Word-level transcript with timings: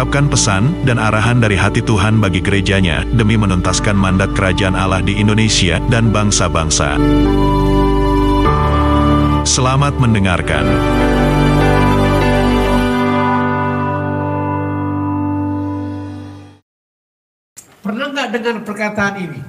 mengungkapkan 0.00 0.32
pesan 0.32 0.64
dan 0.88 0.96
arahan 0.96 1.44
dari 1.44 1.60
hati 1.60 1.84
Tuhan 1.84 2.24
bagi 2.24 2.40
gerejanya 2.40 3.04
demi 3.20 3.36
menuntaskan 3.36 3.92
mandat 3.92 4.32
kerajaan 4.32 4.72
Allah 4.72 5.04
di 5.04 5.20
Indonesia 5.20 5.76
dan 5.92 6.08
bangsa-bangsa. 6.08 6.96
Selamat 9.44 10.00
mendengarkan. 10.00 10.64
Pernah 17.84 18.06
nggak 18.08 18.28
dengar 18.40 18.56
perkataan 18.64 19.14
ini? 19.20 19.40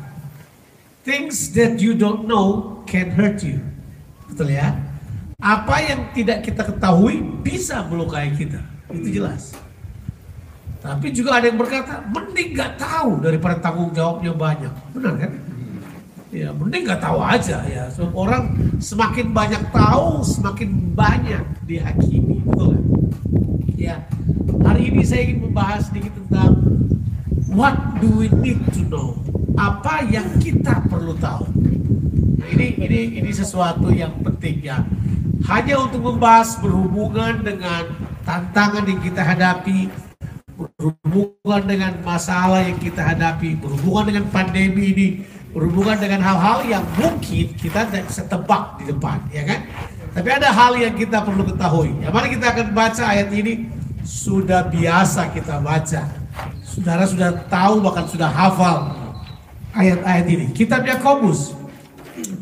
Things 1.07 1.55
that 1.55 1.79
you 1.79 1.95
don't 1.95 2.27
know 2.27 2.83
can 2.91 3.07
hurt 3.15 3.39
you. 3.39 3.63
Betul 4.27 4.51
ya? 4.51 4.75
Apa 5.39 5.79
yang 5.79 6.11
tidak 6.11 6.43
kita 6.43 6.67
ketahui 6.67 7.23
bisa 7.39 7.87
melukai 7.87 8.35
kita. 8.35 8.59
Itu 8.91 9.07
jelas. 9.07 9.70
Tapi 10.81 11.13
juga 11.13 11.37
ada 11.37 11.45
yang 11.45 11.61
berkata, 11.61 12.01
mending 12.09 12.57
nggak 12.57 12.81
tahu 12.81 13.21
daripada 13.21 13.61
tanggung 13.61 13.93
jawabnya 13.93 14.33
banyak. 14.33 14.73
Benar 14.97 15.13
kan? 15.21 15.31
Ya, 16.33 16.49
mending 16.49 16.89
nggak 16.89 17.01
tahu 17.05 17.21
aja 17.21 17.61
ya. 17.69 17.85
So, 17.93 18.09
orang 18.17 18.57
semakin 18.81 19.29
banyak 19.29 19.61
tahu, 19.69 20.25
semakin 20.25 20.69
banyak 20.97 21.45
dihakimi. 21.69 22.41
Betul 22.41 22.73
kan? 22.73 22.83
Ya, 23.77 23.95
hari 24.65 24.89
ini 24.89 25.05
saya 25.05 25.21
ingin 25.29 25.49
membahas 25.49 25.85
sedikit 25.85 26.17
tentang 26.17 26.57
what 27.53 27.77
do 28.01 28.09
we 28.17 28.27
need 28.41 28.57
to 28.73 28.81
know? 28.89 29.13
Apa 29.61 30.01
yang 30.09 30.25
kita 30.41 30.81
perlu 30.89 31.13
tahu? 31.21 31.45
Nah, 32.41 32.47
ini 32.57 32.73
ini 32.81 33.21
ini 33.21 33.29
sesuatu 33.29 33.93
yang 33.93 34.17
penting 34.25 34.65
ya. 34.65 34.81
Hanya 35.45 35.77
untuk 35.77 36.09
membahas 36.09 36.57
berhubungan 36.57 37.45
dengan 37.45 37.85
tantangan 38.25 38.85
yang 38.85 39.01
kita 39.01 39.21
hadapi, 39.21 39.89
berhubungan 40.81 41.61
dengan 41.69 41.93
masalah 42.01 42.65
yang 42.65 42.81
kita 42.81 43.13
hadapi, 43.13 43.53
berhubungan 43.61 44.09
dengan 44.09 44.25
pandemi 44.33 44.83
ini, 44.89 45.07
berhubungan 45.53 46.01
dengan 46.01 46.25
hal-hal 46.25 46.65
yang 46.65 46.83
mungkin 46.97 47.53
kita 47.53 47.85
tidak 47.85 48.09
bisa 48.09 48.25
tebak 48.25 48.81
di 48.81 48.89
depan, 48.89 49.21
ya 49.29 49.45
kan? 49.45 49.59
Tapi 50.11 50.29
ada 50.33 50.49
hal 50.49 50.73
yang 50.75 50.97
kita 50.97 51.21
perlu 51.21 51.45
ketahui. 51.45 51.93
Ya, 52.01 52.09
mari 52.09 52.33
kita 52.33 52.51
akan 52.51 52.67
baca 52.73 53.03
ayat 53.05 53.29
ini. 53.31 53.69
Sudah 54.01 54.65
biasa 54.65 55.29
kita 55.29 55.61
baca. 55.61 56.09
Saudara 56.65 57.05
sudah 57.05 57.45
tahu 57.47 57.85
bahkan 57.85 58.09
sudah 58.09 58.27
hafal 58.27 58.97
ayat-ayat 59.77 60.25
ini. 60.25 60.45
Kitab 60.51 60.83
Yakobus 60.83 61.53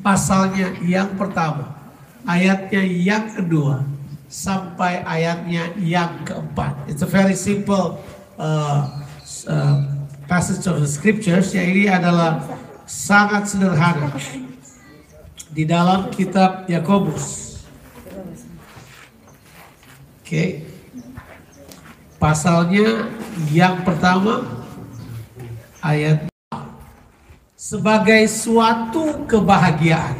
pasalnya 0.01 0.73
yang 0.81 1.13
pertama, 1.19 1.75
ayatnya 2.23 2.81
yang 2.81 3.27
kedua 3.29 3.85
sampai 4.31 5.03
ayatnya 5.03 5.73
yang 5.81 6.23
keempat. 6.23 6.73
It's 6.87 7.03
a 7.03 7.09
very 7.09 7.35
simple 7.35 7.99
uh, 8.39 8.87
uh, 9.51 9.75
passage 10.25 10.65
of 10.65 10.79
the 10.79 10.87
scriptures. 10.89 11.51
Ya 11.51 11.67
ini 11.67 11.91
adalah 11.91 12.41
sangat 12.87 13.51
sederhana 13.51 14.15
di 15.51 15.67
dalam 15.67 16.09
kitab 16.09 16.65
Yakobus. 16.71 17.59
Oke. 20.23 20.25
Okay. 20.25 20.49
Pasalnya 22.19 23.07
yang 23.47 23.87
pertama 23.87 24.43
ayat 25.79 26.27
sebagai 27.55 28.27
suatu 28.27 29.23
kebahagiaan 29.23 30.19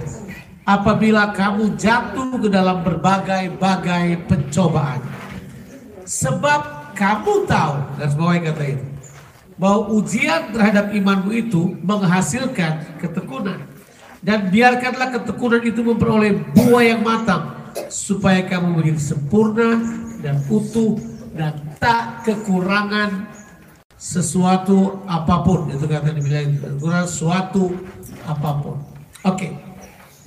apabila 0.63 1.36
kamu 1.36 1.75
jatuh 1.75 2.40
ke 2.40 2.47
dalam 2.47 2.88
berbagai-bagai 2.88 4.31
pencobaan. 4.31 5.03
Sebab 6.07 6.78
kamu 7.00 7.48
tahu, 7.48 7.74
dan 7.96 8.08
semua 8.12 8.36
kata 8.36 8.66
itu, 8.76 8.86
bahwa 9.56 9.88
ujian 9.96 10.52
terhadap 10.52 10.92
imanmu 10.92 11.32
itu 11.32 11.80
menghasilkan 11.80 13.00
ketekunan. 13.00 13.64
Dan 14.20 14.52
biarkanlah 14.52 15.16
ketekunan 15.16 15.64
itu 15.64 15.80
memperoleh 15.80 16.36
buah 16.52 16.84
yang 16.84 17.02
matang, 17.08 17.56
supaya 17.88 18.44
kamu 18.44 18.84
menjadi 18.84 19.16
sempurna 19.16 19.80
dan 20.20 20.44
utuh 20.52 21.00
dan 21.32 21.56
tak 21.80 22.28
kekurangan 22.28 23.31
sesuatu 23.96 25.00
apa 25.08 25.40
pun. 25.48 25.72
Itu 25.72 25.88
kata 25.88 26.12
dibilang, 26.12 26.60
kekurangan 26.60 27.08
sesuatu 27.08 27.72
apa 28.28 28.52
pun. 28.60 28.76
Oke. 29.24 29.48
Okay. 29.48 29.52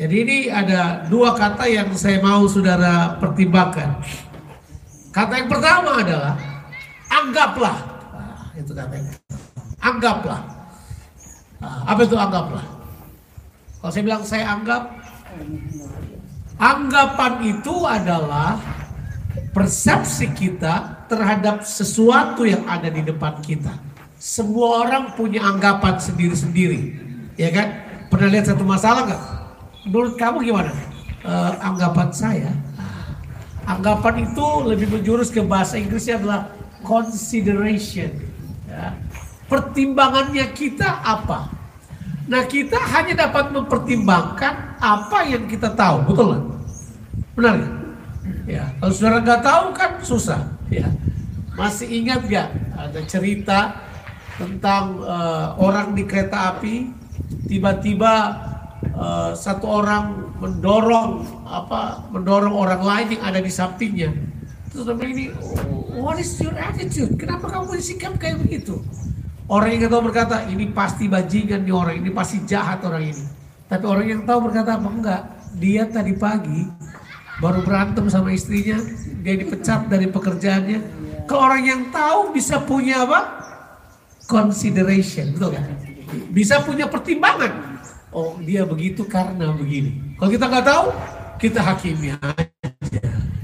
Jadi 0.00 0.14
ini 0.24 0.38
ada 0.48 1.04
dua 1.06 1.36
kata 1.36 1.68
yang 1.68 1.92
saya 1.92 2.18
mau 2.24 2.48
saudara 2.48 3.20
pertimbangkan. 3.20 4.00
Kata 5.12 5.36
yang 5.36 5.52
pertama 5.52 6.00
adalah 6.00 6.51
anggaplah. 7.12 7.76
Nah, 8.16 8.44
itu 8.56 8.72
katanya. 8.72 9.12
Anggaplah. 9.82 10.40
Nah, 11.60 11.78
apa 11.86 12.00
itu 12.02 12.16
anggaplah? 12.16 12.66
Kalau 13.82 13.90
saya 13.92 14.02
bilang 14.06 14.22
saya 14.22 14.44
anggap, 14.46 14.82
anggapan 16.58 17.32
itu 17.50 17.74
adalah 17.82 18.58
persepsi 19.50 20.30
kita 20.32 21.06
terhadap 21.10 21.66
sesuatu 21.66 22.46
yang 22.46 22.62
ada 22.70 22.88
di 22.88 23.02
depan 23.04 23.42
kita. 23.42 23.74
Semua 24.22 24.86
orang 24.86 25.18
punya 25.18 25.42
anggapan 25.42 25.98
sendiri-sendiri, 25.98 26.94
ya 27.34 27.50
kan? 27.50 27.68
Pernah 28.06 28.28
lihat 28.30 28.46
satu 28.54 28.62
masalah 28.62 29.10
nggak? 29.10 29.22
Menurut 29.90 30.14
kamu 30.14 30.46
gimana? 30.46 30.70
Uh, 31.26 31.54
anggapan 31.58 32.08
saya, 32.14 32.50
anggapan 33.66 34.26
itu 34.30 34.46
lebih 34.62 34.94
menjurus 34.94 35.30
ke 35.30 35.42
bahasa 35.42 35.74
Inggrisnya 35.74 36.22
adalah 36.22 36.50
consideration. 36.84 38.10
Ya. 38.68 38.98
Pertimbangannya 39.46 40.46
kita 40.52 41.02
apa? 41.02 41.50
Nah 42.26 42.42
kita 42.46 42.78
hanya 42.78 43.28
dapat 43.28 43.50
mempertimbangkan 43.52 44.78
apa 44.78 45.18
yang 45.26 45.44
kita 45.50 45.74
tahu, 45.74 46.06
betul 46.08 46.24
nggak? 46.32 46.44
Benar 47.36 47.54
ya? 47.58 47.70
Ya, 48.46 48.64
kalau 48.78 48.92
saudara 48.94 49.18
nggak 49.22 49.42
tahu 49.42 49.64
kan 49.74 49.90
susah. 50.02 50.40
Ya, 50.70 50.88
masih 51.58 51.90
ingat 51.90 52.24
nggak 52.26 52.48
ada 52.78 53.00
cerita 53.04 53.58
tentang 54.40 55.04
uh, 55.04 55.54
orang 55.60 55.92
di 55.92 56.08
kereta 56.08 56.56
api 56.56 56.88
tiba-tiba 57.46 58.14
uh, 58.96 59.30
satu 59.36 59.66
orang 59.68 60.34
mendorong 60.40 61.22
apa 61.46 62.08
mendorong 62.10 62.56
orang 62.56 62.82
lain 62.82 63.06
yang 63.18 63.22
ada 63.28 63.40
di 63.44 63.52
sampingnya 63.52 64.10
terus 64.72 64.88
ini 65.04 65.28
what 65.94 66.16
is 66.16 66.32
your 66.40 66.56
attitude? 66.56 67.14
Kenapa 67.20 67.52
kamu 67.52 67.76
bersikap 67.76 68.16
kayak 68.16 68.40
begitu? 68.40 68.80
Orang 69.46 69.76
yang 69.76 69.92
tahu 69.92 70.08
berkata 70.08 70.48
ini 70.48 70.72
pasti 70.72 71.12
bajingan 71.12 71.68
nih 71.68 71.74
orang 71.76 72.00
ini 72.00 72.10
pasti 72.10 72.40
jahat 72.48 72.80
orang 72.88 73.12
ini. 73.12 73.24
Tapi 73.68 73.84
orang 73.84 74.06
yang 74.08 74.22
tahu 74.24 74.48
berkata 74.48 74.80
apa 74.80 74.88
enggak? 74.88 75.22
Dia 75.60 75.84
tadi 75.84 76.16
pagi 76.16 76.64
baru 77.38 77.60
berantem 77.60 78.08
sama 78.08 78.32
istrinya 78.32 78.80
dia 79.20 79.36
dipecat 79.36 79.92
dari 79.92 80.08
pekerjaannya. 80.08 80.80
Kalau 81.28 81.52
orang 81.52 81.62
yang 81.62 81.82
tahu 81.92 82.32
bisa 82.32 82.58
punya 82.64 83.04
apa? 83.04 83.20
Consideration 84.24 85.36
betul 85.36 85.52
kan 85.52 85.92
bisa 86.32 86.60
punya 86.62 86.88
pertimbangan. 86.88 87.80
Oh 88.12 88.36
dia 88.40 88.68
begitu 88.68 89.08
karena 89.08 89.52
begini. 89.56 90.16
Kalau 90.20 90.30
kita 90.30 90.44
nggak 90.48 90.66
tahu, 90.68 90.86
kita 91.40 91.60
hakimi 91.64 92.12
aja. 92.12 93.00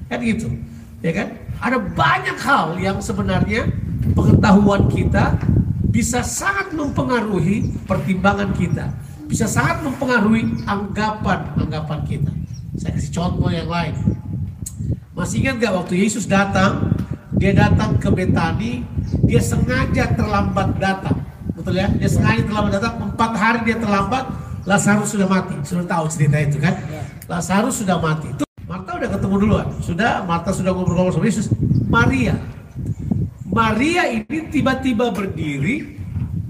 Kan 0.09 0.19
gitu. 0.21 0.49
Ya 0.99 1.13
kan? 1.15 1.29
Ada 1.63 1.79
banyak 1.79 2.39
hal 2.43 2.67
yang 2.79 2.99
sebenarnya 2.99 3.71
pengetahuan 4.15 4.91
kita 4.91 5.39
bisa 5.89 6.23
sangat 6.23 6.75
mempengaruhi 6.75 7.75
pertimbangan 7.87 8.51
kita. 8.55 8.91
Bisa 9.29 9.45
sangat 9.45 9.85
mempengaruhi 9.85 10.65
anggapan-anggapan 10.65 12.01
kita. 12.09 12.33
Saya 12.79 12.95
kasih 12.97 13.13
contoh 13.13 13.51
yang 13.51 13.69
lain. 13.69 13.95
Masih 15.13 15.43
ingat 15.43 15.59
gak 15.59 15.75
waktu 15.75 15.95
Yesus 15.99 16.31
datang, 16.31 16.95
dia 17.37 17.51
datang 17.51 17.99
ke 17.99 18.09
Betani, 18.09 18.87
dia 19.27 19.43
sengaja 19.43 20.15
terlambat 20.15 20.79
datang. 20.79 21.19
Betul 21.59 21.83
ya? 21.83 21.91
Dia 21.91 22.07
sengaja 22.07 22.47
terlambat 22.47 22.73
datang, 22.79 22.95
empat 23.03 23.33
hari 23.35 23.61
dia 23.67 23.77
terlambat, 23.77 24.25
Lazarus 24.63 25.11
sudah 25.11 25.27
mati. 25.27 25.59
Sudah 25.67 25.85
tahu 25.85 26.07
cerita 26.07 26.39
itu 26.39 26.63
kan? 26.63 26.79
Lazarus 27.27 27.83
sudah 27.83 27.99
mati. 27.99 28.48
Marta 28.69 29.01
udah 29.01 29.09
ketemu 29.09 29.35
duluan. 29.41 29.67
Sudah, 29.81 30.21
Marta 30.29 30.53
sudah 30.53 30.77
ngobrol-ngobrol 30.77 31.17
sama 31.17 31.25
Yesus. 31.25 31.49
Maria. 31.89 32.37
Maria 33.49 34.13
ini 34.13 34.53
tiba-tiba 34.53 35.09
berdiri, 35.09 35.97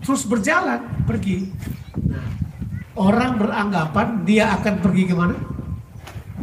terus 0.03 0.26
berjalan, 0.26 0.82
pergi. 1.06 1.47
Nah, 2.11 2.26
orang 2.99 3.38
beranggapan 3.38 4.26
dia 4.26 4.50
akan 4.59 4.82
pergi 4.82 5.03
ke 5.06 5.15
mana? 5.15 5.38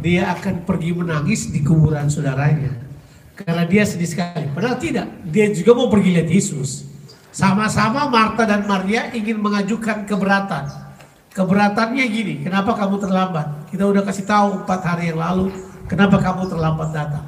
Dia 0.00 0.32
akan 0.32 0.64
pergi 0.64 0.96
menangis 0.96 1.52
di 1.52 1.60
kuburan 1.60 2.08
saudaranya. 2.08 2.72
Karena 3.36 3.68
dia 3.68 3.84
sedih 3.84 4.08
sekali. 4.08 4.48
Padahal 4.56 4.80
tidak. 4.80 5.12
Dia 5.28 5.52
juga 5.52 5.76
mau 5.76 5.92
pergi 5.92 6.08
lihat 6.16 6.28
Yesus. 6.32 6.88
Sama-sama 7.36 8.08
Marta 8.08 8.48
dan 8.48 8.64
Maria 8.64 9.12
ingin 9.12 9.44
mengajukan 9.44 10.08
keberatan. 10.08 10.72
Keberatannya 11.36 12.04
gini, 12.08 12.40
kenapa 12.40 12.72
kamu 12.72 12.96
terlambat? 12.96 13.68
Kita 13.68 13.84
udah 13.84 14.00
kasih 14.08 14.24
tahu 14.24 14.64
empat 14.64 14.80
hari 14.80 15.12
yang 15.12 15.20
lalu, 15.20 15.52
kenapa 15.90 16.22
kamu 16.22 16.50
terlambat 16.50 16.90
datang? 16.94 17.26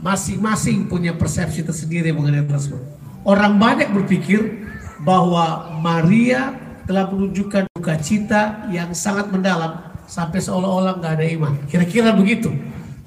Masing-masing 0.00 0.88
punya 0.88 1.12
persepsi 1.12 1.60
tersendiri 1.60 2.10
mengenai 2.10 2.46
tersebut. 2.48 2.80
Orang 3.20 3.60
banyak 3.60 3.92
berpikir 3.92 4.64
bahwa 5.04 5.76
Maria 5.80 6.56
telah 6.88 7.06
menunjukkan 7.06 7.68
duka 7.76 7.94
cita 8.00 8.66
yang 8.72 8.96
sangat 8.96 9.28
mendalam 9.28 9.78
sampai 10.08 10.40
seolah-olah 10.42 10.98
nggak 10.98 11.12
ada 11.20 11.26
iman. 11.36 11.52
Kira-kira 11.68 12.10
begitu. 12.16 12.50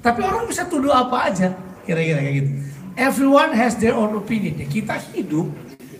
Tapi 0.00 0.20
orang 0.24 0.48
bisa 0.48 0.64
tuduh 0.64 0.92
apa 0.94 1.32
aja, 1.32 1.52
kira-kira 1.82 2.20
kayak 2.22 2.34
gitu. 2.40 2.50
Everyone 2.94 3.50
has 3.52 3.74
their 3.76 3.98
own 3.98 4.14
opinion. 4.14 4.54
Kita 4.70 4.96
hidup 5.12 5.50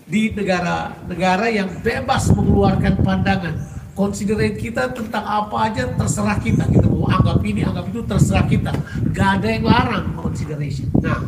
di 0.05 0.31
negara-negara 0.31 1.51
yang 1.51 1.69
bebas 1.83 2.31
mengeluarkan 2.31 3.03
pandangan. 3.03 3.74
Considerate 3.95 4.59
kita 4.59 4.91
tentang 4.91 5.23
apa 5.23 5.71
aja 5.71 5.87
terserah 5.95 6.35
kita. 6.43 6.67
Kita 6.67 6.83
mau 6.91 7.07
anggap 7.07 7.39
ini, 7.47 7.63
anggap 7.63 7.87
itu 7.95 8.03
terserah 8.03 8.43
kita. 8.43 8.75
Gak 9.15 9.29
ada 9.39 9.47
yang 9.47 9.63
larang 9.63 10.19
consideration. 10.19 10.91
Nah, 10.99 11.23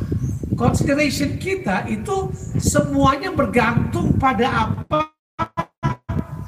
consideration 0.60 1.40
kita 1.40 1.88
itu 1.88 2.28
semuanya 2.60 3.32
bergantung 3.32 4.20
pada 4.20 4.68
apa 4.68 5.16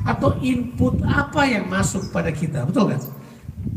atau 0.03 0.35
input 0.43 0.99
apa 1.07 1.47
yang 1.47 1.71
masuk 1.71 2.11
pada 2.11 2.35
kita. 2.35 2.67
Betul 2.67 2.91
kan? 2.91 3.01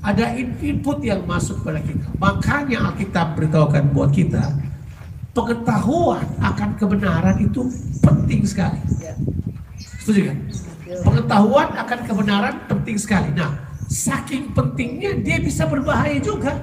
Ada 0.03 0.35
input 0.43 0.99
yang 1.07 1.23
masuk 1.23 1.63
pada 1.63 1.79
kita. 1.79 2.11
Makanya 2.19 2.91
Alkitab 2.91 3.39
beritahukan 3.39 3.95
buat 3.95 4.11
kita, 4.11 4.51
pengetahuan 5.31 6.27
akan 6.43 6.75
kebenaran 6.75 7.39
itu 7.39 7.71
penting 8.03 8.43
sekali. 8.43 8.83
Setuju 10.03 10.35
kan? 10.35 10.39
Pengetahuan 10.83 11.69
akan 11.79 11.99
kebenaran 12.03 12.55
penting 12.67 12.99
sekali. 12.99 13.31
Nah, 13.33 13.55
saking 13.87 14.51
pentingnya 14.51 15.15
dia 15.23 15.39
bisa 15.39 15.69
berbahaya 15.71 16.19
juga. 16.19 16.59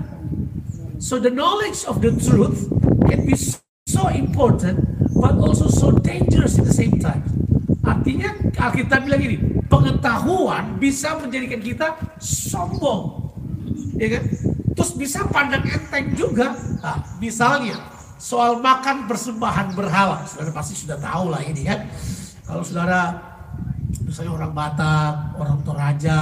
So 0.99 1.15
the 1.15 1.31
knowledge 1.31 1.87
of 1.87 2.03
the 2.03 2.11
truth 2.19 2.67
can 3.07 3.23
be 3.23 3.35
so 3.87 4.11
important 4.11 4.83
but 5.15 5.39
also 5.39 5.71
so 5.71 5.95
dangerous 5.95 6.59
at 6.59 6.67
the 6.67 6.75
same 6.75 6.99
time. 6.99 7.23
Artinya 7.87 8.35
Alkitab 8.59 9.07
bilang 9.07 9.23
ini, 9.23 9.37
pengetahuan 9.71 10.75
bisa 10.75 11.15
menjadikan 11.15 11.63
kita 11.63 11.87
sombong. 12.19 13.31
Ya 13.95 14.19
kan? 14.19 14.23
Terus 14.75 14.91
bisa 14.99 15.23
pandang 15.31 15.63
enteng 15.63 16.11
juga. 16.15 16.55
Nah, 16.83 16.99
misalnya 17.23 17.79
soal 18.19 18.59
makan 18.59 19.07
persembahan 19.07 19.75
berhala. 19.75 20.27
Saudara 20.27 20.51
pasti 20.51 20.75
sudah 20.75 20.99
tahu 20.99 21.31
lah 21.31 21.39
ini 21.43 21.63
kan. 21.63 21.87
Kalau 22.43 22.63
saudara 22.63 23.28
misalnya 24.19 24.35
orang 24.35 24.51
Batak, 24.51 25.15
orang 25.39 25.59
Toraja, 25.63 26.19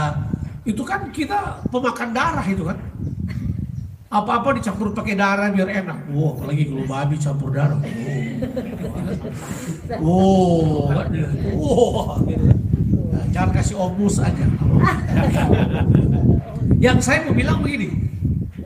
itu 0.70 0.86
kan 0.86 1.10
kita 1.10 1.66
pemakan 1.74 2.14
darah 2.14 2.46
itu 2.46 2.62
kan. 2.62 2.78
Apa-apa 4.14 4.54
dicampur 4.54 4.94
pakai 4.94 5.18
darah 5.18 5.50
biar 5.50 5.66
enak. 5.66 6.06
Wow, 6.14 6.38
apalagi 6.38 6.70
kalau 6.70 6.86
babi 6.86 7.18
campur 7.18 7.50
darah. 7.50 7.82
Wow, 9.98 10.94
wow, 10.94 11.90
wow. 11.90 12.22
Nah, 12.22 13.26
jangan 13.34 13.50
kasih 13.58 13.76
omus 13.82 14.22
aja. 14.22 14.46
Yang 16.86 17.02
saya 17.02 17.26
mau 17.26 17.34
bilang 17.34 17.66
begini, 17.66 17.98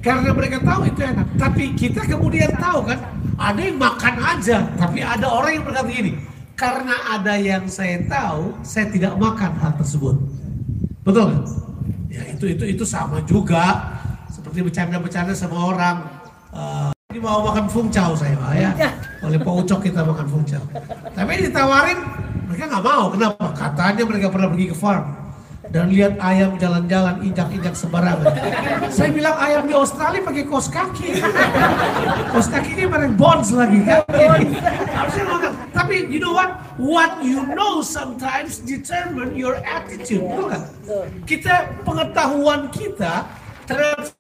karena 0.04 0.36
mereka 0.36 0.60
tahu 0.60 0.92
itu 0.92 1.08
enak, 1.08 1.40
tapi 1.40 1.72
kita 1.80 2.04
kemudian 2.04 2.52
tahu 2.60 2.84
kan, 2.84 3.00
ada 3.40 3.62
yang 3.64 3.80
makan 3.80 4.16
aja, 4.20 4.68
tapi 4.76 5.00
ada 5.00 5.24
orang 5.32 5.56
yang 5.56 5.64
berkata 5.64 5.88
gini, 5.88 6.20
karena 6.62 7.18
ada 7.18 7.34
yang 7.42 7.66
saya 7.66 7.98
tahu, 8.06 8.54
saya 8.62 8.86
tidak 8.94 9.18
makan 9.18 9.58
hal 9.58 9.74
tersebut. 9.82 10.14
Betul 11.02 11.34
kan? 11.34 11.42
Ya 12.14 12.22
itu 12.30 12.46
itu 12.54 12.78
itu 12.78 12.84
sama 12.86 13.18
juga 13.26 13.98
seperti 14.30 14.62
bercanda-bercanda 14.62 15.34
sama 15.34 15.58
orang. 15.74 16.06
Uh, 16.54 16.94
ini 17.10 17.18
mau 17.18 17.42
makan 17.42 17.66
fungcau 17.66 18.14
saya 18.14 18.38
pak 18.38 18.54
ya. 18.54 18.72
Oleh 19.26 19.42
Pak 19.42 19.54
Ucok 19.66 19.90
kita 19.90 20.06
makan 20.06 20.28
fungcau. 20.30 20.62
Tapi 21.18 21.50
ditawarin 21.50 21.98
mereka 22.46 22.70
nggak 22.70 22.86
mau. 22.86 23.10
Kenapa? 23.10 23.46
Katanya 23.58 24.04
mereka 24.06 24.30
pernah 24.30 24.48
pergi 24.54 24.70
ke 24.70 24.78
farm 24.78 25.21
dan 25.72 25.88
lihat 25.88 26.20
ayam 26.20 26.60
jalan-jalan 26.60 27.24
injak-injak 27.24 27.72
sembarangan. 27.72 28.28
Saya 28.92 29.10
bilang 29.16 29.40
ayam 29.40 29.64
di 29.64 29.72
Australia 29.72 30.20
pakai 30.20 30.44
kos 30.44 30.68
kaki. 30.68 31.24
Kos 32.36 32.48
kaki 32.52 32.76
ini 32.76 32.86
bareng 32.92 33.16
bonds 33.16 33.56
lagi. 33.56 33.80
Harusnya. 33.88 35.24
Tapi 35.72 36.12
you 36.12 36.20
know 36.20 36.36
what? 36.36 36.60
What 36.76 37.24
you 37.24 37.48
know 37.56 37.80
sometimes 37.80 38.60
determine 38.60 39.32
your 39.40 39.64
attitude. 39.64 40.28
Bukan? 40.28 40.60
Kita 41.24 41.72
pengetahuan 41.88 42.68
kita 42.76 43.32
terhadap 43.64 44.12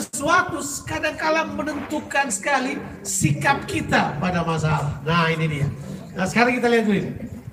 sesuatu 0.00 0.64
kadang-kala 0.88 1.44
menentukan 1.44 2.32
sekali 2.32 2.80
sikap 3.04 3.68
kita 3.68 4.16
pada 4.16 4.40
masalah. 4.40 4.96
Nah 5.04 5.28
ini 5.28 5.60
dia. 5.60 5.68
Nah 6.16 6.24
sekarang 6.24 6.56
kita 6.56 6.72
lihat 6.72 6.84
dulu. 6.88 7.04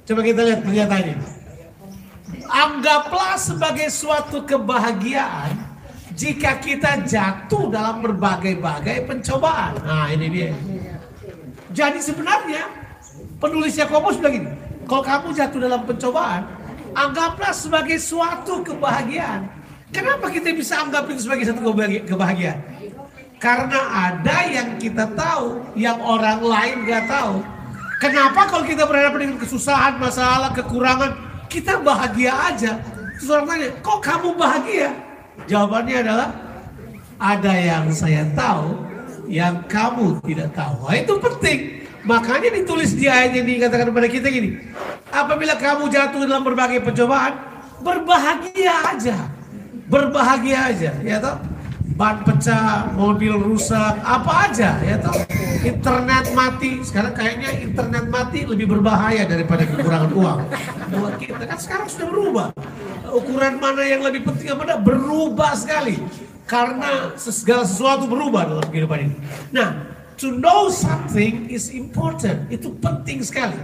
Coba 0.08 0.22
kita 0.24 0.42
lihat 0.48 0.60
pernyataan 0.64 1.06
ini. 1.12 1.41
Anggaplah 2.52 3.40
sebagai 3.40 3.88
suatu 3.88 4.44
kebahagiaan 4.44 5.56
jika 6.20 6.60
kita 6.60 7.08
jatuh 7.08 7.72
dalam 7.72 8.04
berbagai-bagai 8.04 9.08
pencobaan. 9.08 9.80
Nah 9.88 10.12
ini 10.12 10.28
dia. 10.28 10.52
Jadi 11.72 12.04
sebenarnya 12.04 12.68
penulis 13.40 13.80
Yakobus 13.80 14.20
bilang 14.20 14.36
gini, 14.36 14.52
kalau 14.84 15.04
kamu 15.08 15.28
jatuh 15.32 15.60
dalam 15.64 15.82
pencobaan, 15.88 16.44
anggaplah 16.92 17.56
sebagai 17.56 17.96
suatu 18.04 18.60
kebahagiaan. 18.60 19.48
Kenapa 19.96 20.28
kita 20.28 20.52
bisa 20.52 20.84
anggap 20.84 21.08
itu 21.08 21.28
sebagai 21.28 21.48
satu 21.48 21.64
kebahagiaan? 22.08 22.60
Karena 23.40 24.12
ada 24.12 24.38
yang 24.48 24.76
kita 24.76 25.08
tahu, 25.16 25.64
yang 25.76 26.00
orang 26.00 26.44
lain 26.44 26.76
gak 26.88 27.08
tahu. 27.08 27.44
Kenapa 28.00 28.48
kalau 28.52 28.64
kita 28.68 28.88
berhadapan 28.88 29.20
dengan 29.28 29.40
kesusahan, 29.40 30.00
masalah, 30.00 30.54
kekurangan, 30.56 31.31
kita 31.52 31.84
bahagia 31.84 32.32
aja. 32.32 32.80
Terus 33.20 33.44
tanya, 33.44 33.68
kok 33.84 34.00
kamu 34.00 34.40
bahagia? 34.40 34.96
Jawabannya 35.52 35.96
adalah, 36.00 36.30
ada 37.20 37.54
yang 37.54 37.86
saya 37.92 38.24
tahu, 38.34 38.82
yang 39.28 39.62
kamu 39.68 40.24
tidak 40.26 40.50
tahu. 40.56 40.88
Nah, 40.88 40.96
itu 40.96 41.14
penting. 41.20 41.60
Makanya 42.02 42.50
ditulis 42.50 42.98
di 42.98 43.06
ayat 43.06 43.38
yang 43.38 43.46
dikatakan 43.46 43.94
kepada 43.94 44.08
kita 44.10 44.28
gini. 44.34 44.58
Apabila 45.14 45.54
kamu 45.54 45.92
jatuh 45.94 46.26
dalam 46.26 46.42
berbagai 46.42 46.82
pencobaan, 46.82 47.38
berbahagia 47.86 48.74
aja. 48.90 49.30
Berbahagia 49.86 50.58
aja, 50.72 50.92
ya 51.04 51.20
toh? 51.22 51.38
Ban 52.02 52.26
pecah, 52.26 52.90
mobil 52.98 53.38
rusak, 53.38 54.02
apa 54.02 54.50
aja 54.50 54.82
ya 54.82 54.98
toh. 54.98 55.14
Internet 55.62 56.34
mati, 56.34 56.82
sekarang 56.82 57.14
kayaknya 57.14 57.54
internet 57.62 58.10
mati 58.10 58.42
lebih 58.42 58.74
berbahaya 58.74 59.30
daripada 59.30 59.70
kekurangan 59.70 60.10
uang. 60.10 60.40
Buat 60.98 61.22
kita 61.22 61.46
kan 61.46 61.62
sekarang 61.62 61.86
sudah 61.86 62.08
berubah. 62.10 62.48
Ukuran 63.14 63.62
mana 63.62 63.86
yang 63.86 64.02
lebih 64.02 64.26
penting 64.26 64.50
apa 64.50 64.82
berubah 64.82 65.54
sekali. 65.54 66.02
Karena 66.50 67.14
segala 67.22 67.70
sesuatu 67.70 68.10
berubah 68.10 68.50
dalam 68.50 68.66
kehidupan 68.66 69.00
ini. 69.06 69.16
Nah, 69.54 69.86
to 70.18 70.34
know 70.34 70.74
something 70.74 71.54
is 71.54 71.70
important. 71.70 72.50
Itu 72.50 72.74
penting 72.82 73.22
sekali. 73.22 73.62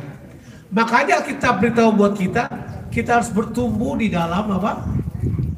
Makanya 0.70 1.26
kita 1.26 1.58
beritahu 1.58 1.90
buat 1.90 2.14
kita, 2.14 2.46
kita 2.94 3.18
harus 3.18 3.34
bertumbuh 3.34 3.98
di 3.98 4.14
dalam 4.14 4.46
apa? 4.54 4.86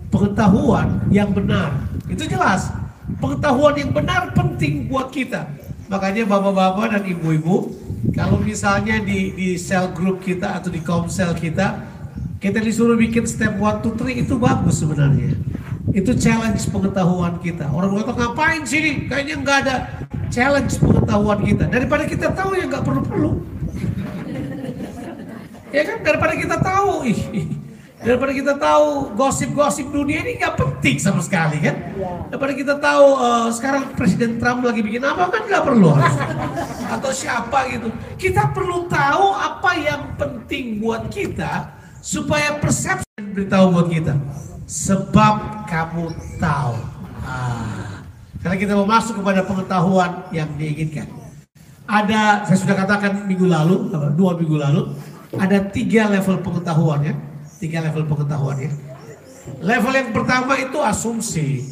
Pengetahuan 0.09 1.11
yang 1.11 1.35
benar 1.35 1.89
itu 2.09 2.25
jelas. 2.25 2.73
Pengetahuan 3.21 3.77
yang 3.77 3.93
benar 3.93 4.33
penting 4.33 4.89
buat 4.89 5.13
kita. 5.13 5.45
Makanya 5.89 6.29
bapak-bapak 6.29 6.93
dan 6.93 7.03
ibu-ibu, 7.09 7.73
kalau 8.13 8.37
misalnya 8.37 9.01
di, 9.01 9.33
di 9.33 9.49
sel 9.57 9.89
group 9.93 10.21
kita 10.21 10.61
atau 10.61 10.69
di 10.69 10.81
komsel 10.85 11.33
kita, 11.33 11.81
kita 12.37 12.61
disuruh 12.61 12.93
bikin 12.93 13.25
step 13.25 13.57
1, 13.57 13.81
2, 13.81 13.97
3 13.97 14.25
itu 14.25 14.37
bagus 14.37 14.85
sebenarnya. 14.85 15.33
Itu 15.89 16.13
challenge 16.13 16.69
pengetahuan 16.69 17.41
kita. 17.41 17.65
Orang 17.73 17.97
kata 17.97 18.13
ngapain 18.13 18.61
sini? 18.61 19.09
Kayaknya 19.09 19.35
nggak 19.41 19.57
ada 19.65 19.75
challenge 20.29 20.77
pengetahuan 20.77 21.41
kita. 21.41 21.65
Daripada 21.65 22.05
kita 22.05 22.29
tahu 22.37 22.53
ya 22.53 22.69
nggak 22.69 22.85
perlu-perlu. 22.85 23.31
ya 25.75 25.81
kan? 25.89 25.97
Daripada 26.05 26.33
kita 26.37 26.55
tahu, 26.61 27.09
ih 27.09 27.58
Daripada 27.99 28.31
kita 28.31 28.55
tahu 28.55 29.11
gosip-gosip 29.11 29.91
dunia 29.91 30.23
ini 30.23 30.39
nggak 30.39 30.55
penting 30.55 30.95
sama 31.03 31.19
sekali 31.19 31.59
kan. 31.59 31.75
Ya. 31.99 32.31
Daripada 32.31 32.53
kita 32.55 32.73
tahu 32.79 33.07
uh, 33.19 33.47
sekarang 33.51 33.91
Presiden 33.91 34.39
Trump 34.39 34.63
lagi 34.63 34.79
bikin 34.79 35.03
apa 35.03 35.27
kan 35.27 35.43
nggak 35.43 35.63
perlu. 35.67 35.91
Atau 36.95 37.11
siapa 37.11 37.67
gitu. 37.67 37.91
Kita 38.15 38.55
perlu 38.55 38.87
tahu 38.87 39.35
apa 39.35 39.71
yang 39.75 40.15
penting 40.15 40.79
buat 40.79 41.11
kita 41.11 41.75
supaya 41.99 42.55
persepsi 42.55 43.03
beritahu 43.19 43.75
buat 43.75 43.91
kita. 43.91 44.15
sebab 44.69 45.65
kamu 45.65 46.13
tahu. 46.37 46.77
Ah, 47.25 48.05
karena 48.45 48.53
kita 48.53 48.77
mau 48.77 48.85
masuk 48.85 49.17
kepada 49.17 49.41
pengetahuan 49.41 50.29
yang 50.29 50.45
diinginkan. 50.61 51.09
Ada, 51.89 52.45
saya 52.45 52.57
sudah 52.61 52.77
katakan 52.77 53.25
minggu 53.25 53.49
lalu, 53.49 53.89
dua 54.13 54.37
minggu 54.37 54.61
lalu, 54.61 54.93
ada 55.41 55.57
tiga 55.73 56.05
level 56.05 56.37
pengetahuan 56.45 57.01
ya, 57.01 57.17
tiga 57.59 57.83
level 57.83 58.07
pengetahuan 58.07 58.57
ya. 58.63 58.71
Level 59.59 59.93
yang 59.93 60.09
pertama 60.15 60.55
itu 60.55 60.79
asumsi, 60.79 61.67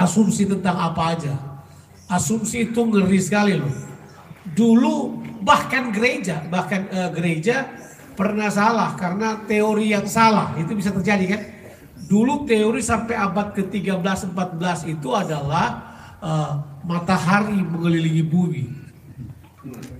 asumsi 0.00 0.48
tentang 0.48 0.76
apa 0.76 1.02
aja. 1.16 1.34
Asumsi 2.06 2.70
itu 2.70 2.80
ngeri 2.86 3.20
sekali 3.20 3.58
loh. 3.58 3.72
Dulu 4.56 4.94
bahkan 5.42 5.90
gereja, 5.90 6.42
bahkan 6.48 6.88
uh, 6.88 7.10
gereja 7.12 7.66
pernah 8.16 8.48
salah 8.48 8.96
karena 8.96 9.42
teori 9.44 9.92
yang 9.92 10.06
salah 10.08 10.56
itu 10.56 10.72
bisa 10.72 10.94
terjadi 10.94 11.24
kan. 11.36 11.42
Dulu 12.06 12.46
teori 12.46 12.78
sampai 12.78 13.18
abad 13.18 13.50
ke-13 13.50 14.30
14 14.30 14.94
itu 14.94 15.08
adalah 15.10 15.82
uh, 16.22 16.52
matahari 16.86 17.58
mengelilingi 17.58 18.22
bumi. 18.22 18.64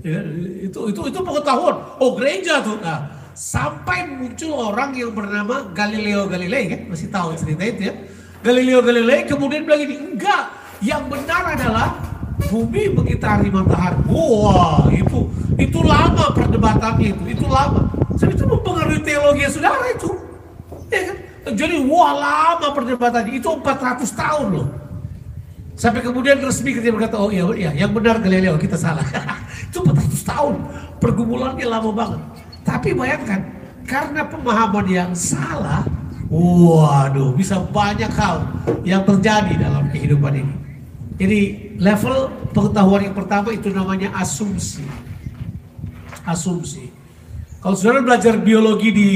Ya, 0.07 0.23
itu 0.63 0.79
itu 0.95 1.01
itu 1.11 1.19
pengetahuan. 1.19 1.99
Oh 1.99 2.15
gereja 2.15 2.63
tuh. 2.63 2.79
Nah, 2.79 3.16
sampai 3.37 4.09
muncul 4.09 4.73
orang 4.73 4.97
yang 4.97 5.13
bernama 5.13 5.69
Galileo 5.77 6.25
Galilei 6.25 6.73
kan 6.73 6.81
masih 6.89 7.13
tahu 7.13 7.37
cerita 7.37 7.63
itu 7.69 7.93
ya. 7.93 7.95
Galileo 8.41 8.81
Galilei 8.81 9.29
kemudian 9.29 9.69
bilang 9.69 9.85
ini 9.85 9.97
enggak. 10.01 10.57
Yang 10.81 11.03
benar 11.09 11.43
adalah 11.57 11.89
bumi 12.49 12.97
mengitari 12.97 13.53
matahari. 13.53 14.01
Wah 14.09 14.89
itu 14.89 15.29
itu 15.61 15.81
lama 15.85 16.33
perdebatannya 16.33 17.13
itu. 17.13 17.25
Itu 17.37 17.45
lama. 17.45 17.85
Jadi 18.17 18.33
itu 18.33 18.45
mempengaruhi 18.49 19.01
teologi 19.05 19.45
saudara 19.53 19.85
itu. 19.93 20.11
Ya 20.89 21.01
kan? 21.13 21.17
Jadi 21.53 21.77
wah 21.85 22.13
lama 22.17 22.73
perdebatannya. 22.73 23.37
Itu 23.37 23.53
400 23.61 24.17
tahun 24.17 24.49
loh. 24.57 24.69
Sampai 25.77 26.01
kemudian 26.01 26.41
resmi 26.41 26.73
kita 26.73 26.89
berkata, 26.89 27.21
oh 27.21 27.29
iya, 27.29 27.45
iya 27.53 27.85
yang 27.85 27.93
benar 27.93 28.17
Galileo, 28.17 28.57
kita 28.57 28.81
salah. 28.81 29.05
itu 29.69 29.77
400 29.85 30.25
tahun, 30.25 30.55
pergumulannya 31.05 31.69
lama 31.69 31.93
banget. 31.93 32.21
Tapi 32.67 32.91
bayangkan, 32.91 33.41
karena 33.87 34.27
pemahaman 34.27 34.87
yang 34.91 35.13
salah, 35.15 35.87
waduh 36.27 37.31
bisa 37.39 37.63
banyak 37.71 38.11
hal 38.11 38.43
yang 38.83 39.07
terjadi 39.07 39.55
dalam 39.55 39.87
kehidupan 39.95 40.43
ini. 40.43 40.55
Jadi 41.17 41.41
level 41.81 42.29
pengetahuan 42.53 43.09
yang 43.09 43.17
pertama 43.17 43.55
itu 43.55 43.71
namanya 43.73 44.13
asumsi. 44.19 44.85
Asumsi. 46.27 46.91
Kalau 47.63 47.79
saudara 47.79 48.05
belajar 48.05 48.37
biologi 48.37 48.91
di 48.93 49.11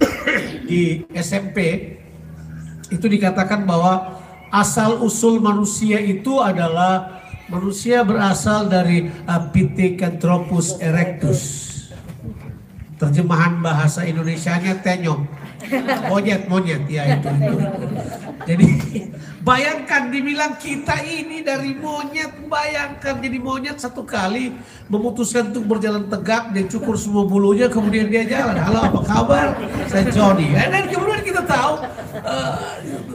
di 0.70 1.02
SMP, 1.12 1.58
itu 2.88 3.06
dikatakan 3.10 3.66
bahwa 3.66 4.22
asal 4.54 5.02
usul 5.02 5.42
manusia 5.42 5.98
itu 5.98 6.38
adalah 6.38 7.20
manusia 7.50 8.06
berasal 8.06 8.70
dari 8.70 9.10
Pithecanthropus 9.26 10.78
erectus. 10.80 11.75
Terjemahan 12.96 13.60
bahasa 13.60 14.08
Indonesianya 14.08 14.80
tenyong. 14.80 15.28
Monyet, 16.08 16.48
monyet, 16.48 16.84
ya 16.88 17.16
itu, 17.16 17.28
itu. 17.28 17.56
Jadi 18.46 18.68
bayangkan 19.42 20.08
dibilang 20.08 20.54
kita 20.56 21.02
ini 21.02 21.42
dari 21.42 21.74
monyet, 21.76 22.46
bayangkan 22.46 23.18
jadi 23.18 23.38
monyet 23.42 23.76
satu 23.76 24.06
kali 24.06 24.54
memutuskan 24.88 25.50
untuk 25.52 25.76
berjalan 25.76 26.06
tegak, 26.06 26.54
dia 26.54 26.64
cukur 26.70 26.94
semua 26.94 27.26
bulunya, 27.26 27.66
kemudian 27.66 28.08
dia 28.08 28.24
jalan. 28.24 28.56
Halo 28.56 28.78
apa 28.86 29.00
kabar? 29.04 29.46
Saya 29.90 30.08
Johnny. 30.08 30.54
Dan 30.54 30.88
kemudian 30.88 31.20
kita 31.20 31.42
tahu 31.44 31.84
uh, 32.24 32.56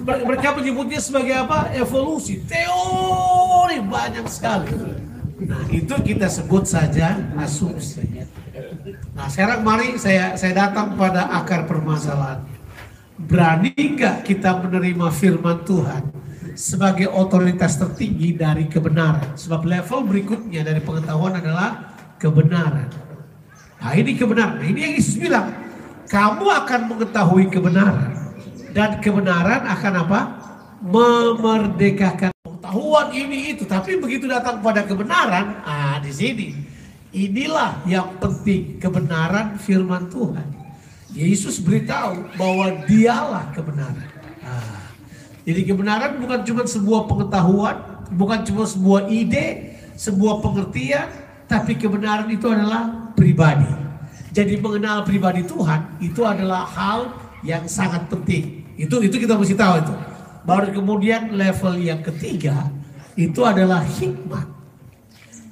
mereka 0.06 0.54
menyebutnya 0.60 1.00
sebagai 1.02 1.42
apa? 1.42 1.74
Evolusi. 1.74 2.44
Teori 2.46 3.82
banyak 3.82 4.26
sekali. 4.28 5.01
Nah 5.42 5.66
itu 5.74 5.96
kita 5.98 6.30
sebut 6.30 6.70
saja 6.70 7.18
asumsi. 7.42 8.06
Nah 9.18 9.26
sekarang 9.26 9.66
mari 9.66 9.98
saya 9.98 10.38
saya 10.38 10.54
datang 10.70 10.94
pada 10.94 11.34
akar 11.34 11.66
permasalahan. 11.66 12.46
Berani 13.18 13.74
nggak 13.74 14.26
kita 14.26 14.62
menerima 14.62 15.08
firman 15.14 15.62
Tuhan 15.66 16.10
sebagai 16.54 17.10
otoritas 17.10 17.78
tertinggi 17.78 18.38
dari 18.38 18.70
kebenaran? 18.70 19.34
Sebab 19.38 19.66
level 19.66 20.06
berikutnya 20.06 20.62
dari 20.62 20.82
pengetahuan 20.82 21.38
adalah 21.38 21.98
kebenaran. 22.22 22.90
Nah 23.82 23.94
ini 23.98 24.14
kebenaran. 24.14 24.62
Nah, 24.62 24.68
ini 24.70 24.80
yang 24.86 24.94
Yesus 24.98 25.18
bilang. 25.18 25.50
Kamu 26.12 26.44
akan 26.44 26.92
mengetahui 26.92 27.48
kebenaran. 27.48 28.12
Dan 28.76 29.00
kebenaran 29.00 29.64
akan 29.64 29.94
apa? 30.04 30.20
Memerdekakan 30.84 32.31
pengetahuan 32.72 33.12
ini 33.12 33.52
itu. 33.52 33.68
Tapi 33.68 34.00
begitu 34.00 34.32
datang 34.32 34.64
pada 34.64 34.88
kebenaran, 34.88 35.60
ah 35.68 36.00
di 36.00 36.12
sini 36.16 36.50
Inilah 37.12 37.84
yang 37.84 38.16
penting 38.24 38.80
kebenaran 38.80 39.60
firman 39.60 40.08
Tuhan. 40.08 40.48
Yesus 41.12 41.60
beritahu 41.60 42.24
bahwa 42.40 42.88
dialah 42.88 43.52
kebenaran. 43.52 44.08
Nah, 44.40 44.80
jadi 45.44 45.68
kebenaran 45.68 46.24
bukan 46.24 46.40
cuma 46.48 46.64
sebuah 46.64 47.12
pengetahuan, 47.12 47.76
bukan 48.16 48.48
cuma 48.48 48.64
sebuah 48.64 49.12
ide, 49.12 49.76
sebuah 50.00 50.40
pengertian, 50.40 51.12
tapi 51.52 51.76
kebenaran 51.76 52.32
itu 52.32 52.48
adalah 52.48 53.12
pribadi. 53.12 53.68
Jadi 54.32 54.56
mengenal 54.64 55.04
pribadi 55.04 55.44
Tuhan 55.44 56.00
itu 56.00 56.24
adalah 56.24 56.64
hal 56.64 57.12
yang 57.44 57.68
sangat 57.68 58.08
penting. 58.08 58.64
Itu 58.80 59.04
itu 59.04 59.20
kita 59.20 59.36
mesti 59.36 59.60
tahu 59.60 59.84
itu. 59.84 59.96
Baru 60.42 60.74
kemudian 60.74 61.38
level 61.38 61.78
yang 61.78 62.02
ketiga 62.02 62.70
itu 63.14 63.46
adalah 63.46 63.86
hikmat. 63.86 64.48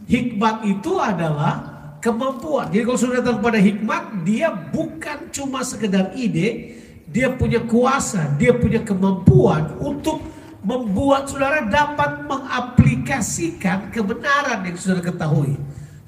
Hikmat 0.10 0.66
itu 0.66 0.98
adalah 0.98 1.62
kemampuan. 2.02 2.74
Jadi 2.74 2.84
kalau 2.88 2.98
sudah 2.98 3.22
datang 3.22 3.40
pada 3.44 3.60
hikmat, 3.62 4.26
dia 4.26 4.50
bukan 4.50 5.30
cuma 5.30 5.62
sekedar 5.62 6.16
ide, 6.18 6.82
dia 7.06 7.30
punya 7.30 7.62
kuasa, 7.62 8.34
dia 8.42 8.56
punya 8.56 8.82
kemampuan 8.82 9.78
untuk 9.78 10.26
membuat 10.66 11.30
saudara 11.30 11.64
dapat 11.70 12.26
mengaplikasikan 12.26 13.94
kebenaran 13.94 14.66
yang 14.66 14.76
saudara 14.76 15.06
ketahui. 15.06 15.56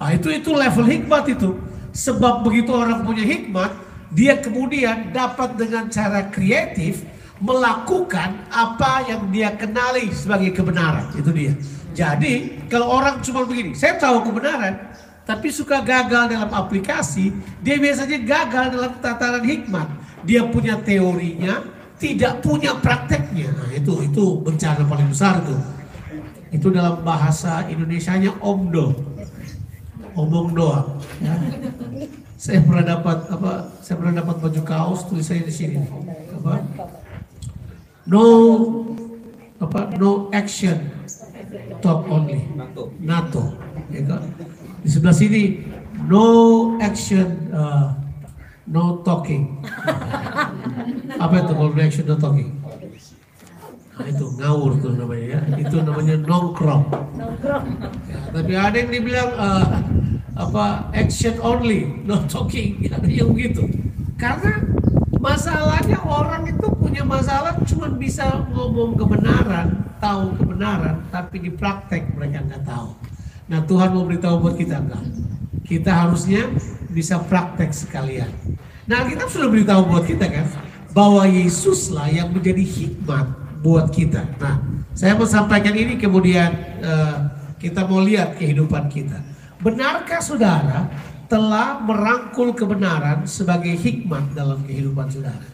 Nah, 0.01 0.09
itu 0.17 0.33
itu 0.33 0.49
level 0.49 0.85
hikmat 0.89 1.23
itu. 1.29 1.53
Sebab 1.93 2.41
begitu 2.41 2.73
orang 2.73 3.05
punya 3.05 3.21
hikmat, 3.21 3.69
dia 4.11 4.39
kemudian 4.41 5.13
dapat 5.13 5.55
dengan 5.55 5.87
cara 5.93 6.25
kreatif 6.33 7.05
melakukan 7.41 8.45
apa 8.53 9.01
yang 9.09 9.27
dia 9.33 9.49
kenali 9.57 10.13
sebagai 10.13 10.53
kebenaran. 10.53 11.09
Itu 11.17 11.33
dia. 11.33 11.57
Jadi 11.91 12.63
kalau 12.71 12.87
orang 13.01 13.19
cuma 13.25 13.43
begini, 13.43 13.75
saya 13.75 13.99
tahu 13.99 14.31
kebenaran, 14.31 14.77
tapi 15.25 15.51
suka 15.51 15.83
gagal 15.83 16.31
dalam 16.31 16.47
aplikasi, 16.53 17.33
dia 17.59 17.75
biasanya 17.81 18.21
gagal 18.23 18.65
dalam 18.77 18.91
tataran 19.01 19.43
hikmat. 19.43 19.89
Dia 20.21 20.45
punya 20.47 20.77
teorinya, 20.79 21.65
tidak 21.97 22.45
punya 22.45 22.77
prakteknya. 22.77 23.49
Nah, 23.57 23.69
itu 23.73 24.05
itu 24.05 24.37
bencana 24.39 24.85
paling 24.85 25.09
besar 25.09 25.41
tuh. 25.41 25.59
Itu 26.53 26.69
dalam 26.69 27.01
bahasa 27.01 27.65
Indonesianya 27.67 28.37
omdo. 28.39 28.93
Omong 30.13 30.51
doang. 30.51 30.99
Ya. 31.23 31.33
Saya 32.35 32.59
pernah 32.65 32.83
dapat 32.83 33.17
apa? 33.31 33.71
Saya 33.79 33.95
pernah 34.01 34.13
dapat 34.19 34.35
baju 34.43 34.61
kaos 34.65 35.07
tulisannya 35.07 35.47
di 35.47 35.53
sini. 35.53 35.79
No 38.09 38.23
apa? 39.61 39.93
No 39.97 40.33
action 40.33 40.89
talk 41.81 42.05
only. 42.07 42.45
NATO. 42.53 42.93
NATO. 43.01 43.43
Ya 43.89 44.01
kan? 44.05 44.21
Di 44.81 44.89
sebelah 44.89 45.15
sini 45.17 45.65
no 46.05 46.25
action, 46.79 47.49
uh, 47.51 47.97
no 48.69 49.01
talking. 49.03 49.59
Apa 51.17 51.33
itu 51.43 51.51
kalau 51.53 51.73
no 51.73 51.81
action, 51.81 52.05
no 52.07 52.15
talking? 52.15 52.49
Nah, 54.01 54.07
itu 54.07 54.25
ngawur 54.39 54.81
tuh 54.81 54.97
namanya 54.97 55.25
ya. 55.37 55.39
Itu 55.61 55.83
namanya 55.83 56.15
nongkrong. 56.25 56.83
Ya, 58.09 58.17
tapi 58.33 58.53
ada 58.57 58.75
yang 58.77 58.89
dibilang 58.89 59.29
uh, 59.37 59.77
apa 60.33 60.89
action 60.95 61.37
only, 61.43 61.85
no 62.07 62.23
talking. 62.25 62.81
Ada 62.95 63.05
yang 63.05 63.35
begitu. 63.35 63.67
Karena 64.17 64.57
Masalahnya 65.21 66.01
orang 66.01 66.49
itu 66.49 66.65
punya 66.81 67.05
masalah 67.05 67.53
cuma 67.69 67.93
bisa 67.93 68.41
ngomong 68.49 68.97
kebenaran, 68.97 69.85
tahu 70.01 70.33
kebenaran, 70.33 71.05
tapi 71.13 71.45
di 71.45 71.53
praktek 71.53 72.17
mereka 72.17 72.41
nggak 72.41 72.65
tahu. 72.65 72.97
Nah 73.45 73.61
Tuhan 73.69 73.93
mau 73.93 74.09
beritahu 74.09 74.41
buat 74.41 74.57
kita 74.57 74.81
enggak. 74.81 75.05
Kita 75.61 75.93
harusnya 75.93 76.49
bisa 76.89 77.21
praktek 77.21 77.69
sekalian. 77.69 78.33
Nah 78.89 79.05
kita 79.05 79.29
sudah 79.29 79.45
beritahu 79.45 79.93
buat 79.93 80.09
kita 80.09 80.25
kan, 80.25 80.49
bahwa 80.89 81.29
Yesuslah 81.29 82.09
yang 82.09 82.33
menjadi 82.33 82.65
hikmat 82.65 83.29
buat 83.61 83.93
kita. 83.93 84.25
Nah 84.41 84.57
saya 84.97 85.13
mau 85.13 85.29
sampaikan 85.29 85.77
ini 85.77 86.01
kemudian 86.01 86.49
uh, 86.81 87.29
kita 87.61 87.85
mau 87.85 88.01
lihat 88.01 88.41
kehidupan 88.41 88.89
kita. 88.89 89.21
Benarkah 89.61 90.17
saudara 90.17 90.89
telah 91.31 91.79
merangkul 91.79 92.51
kebenaran 92.51 93.23
sebagai 93.23 93.71
hikmat 93.71 94.35
dalam 94.35 94.59
kehidupan 94.67 95.07
saudara. 95.07 95.47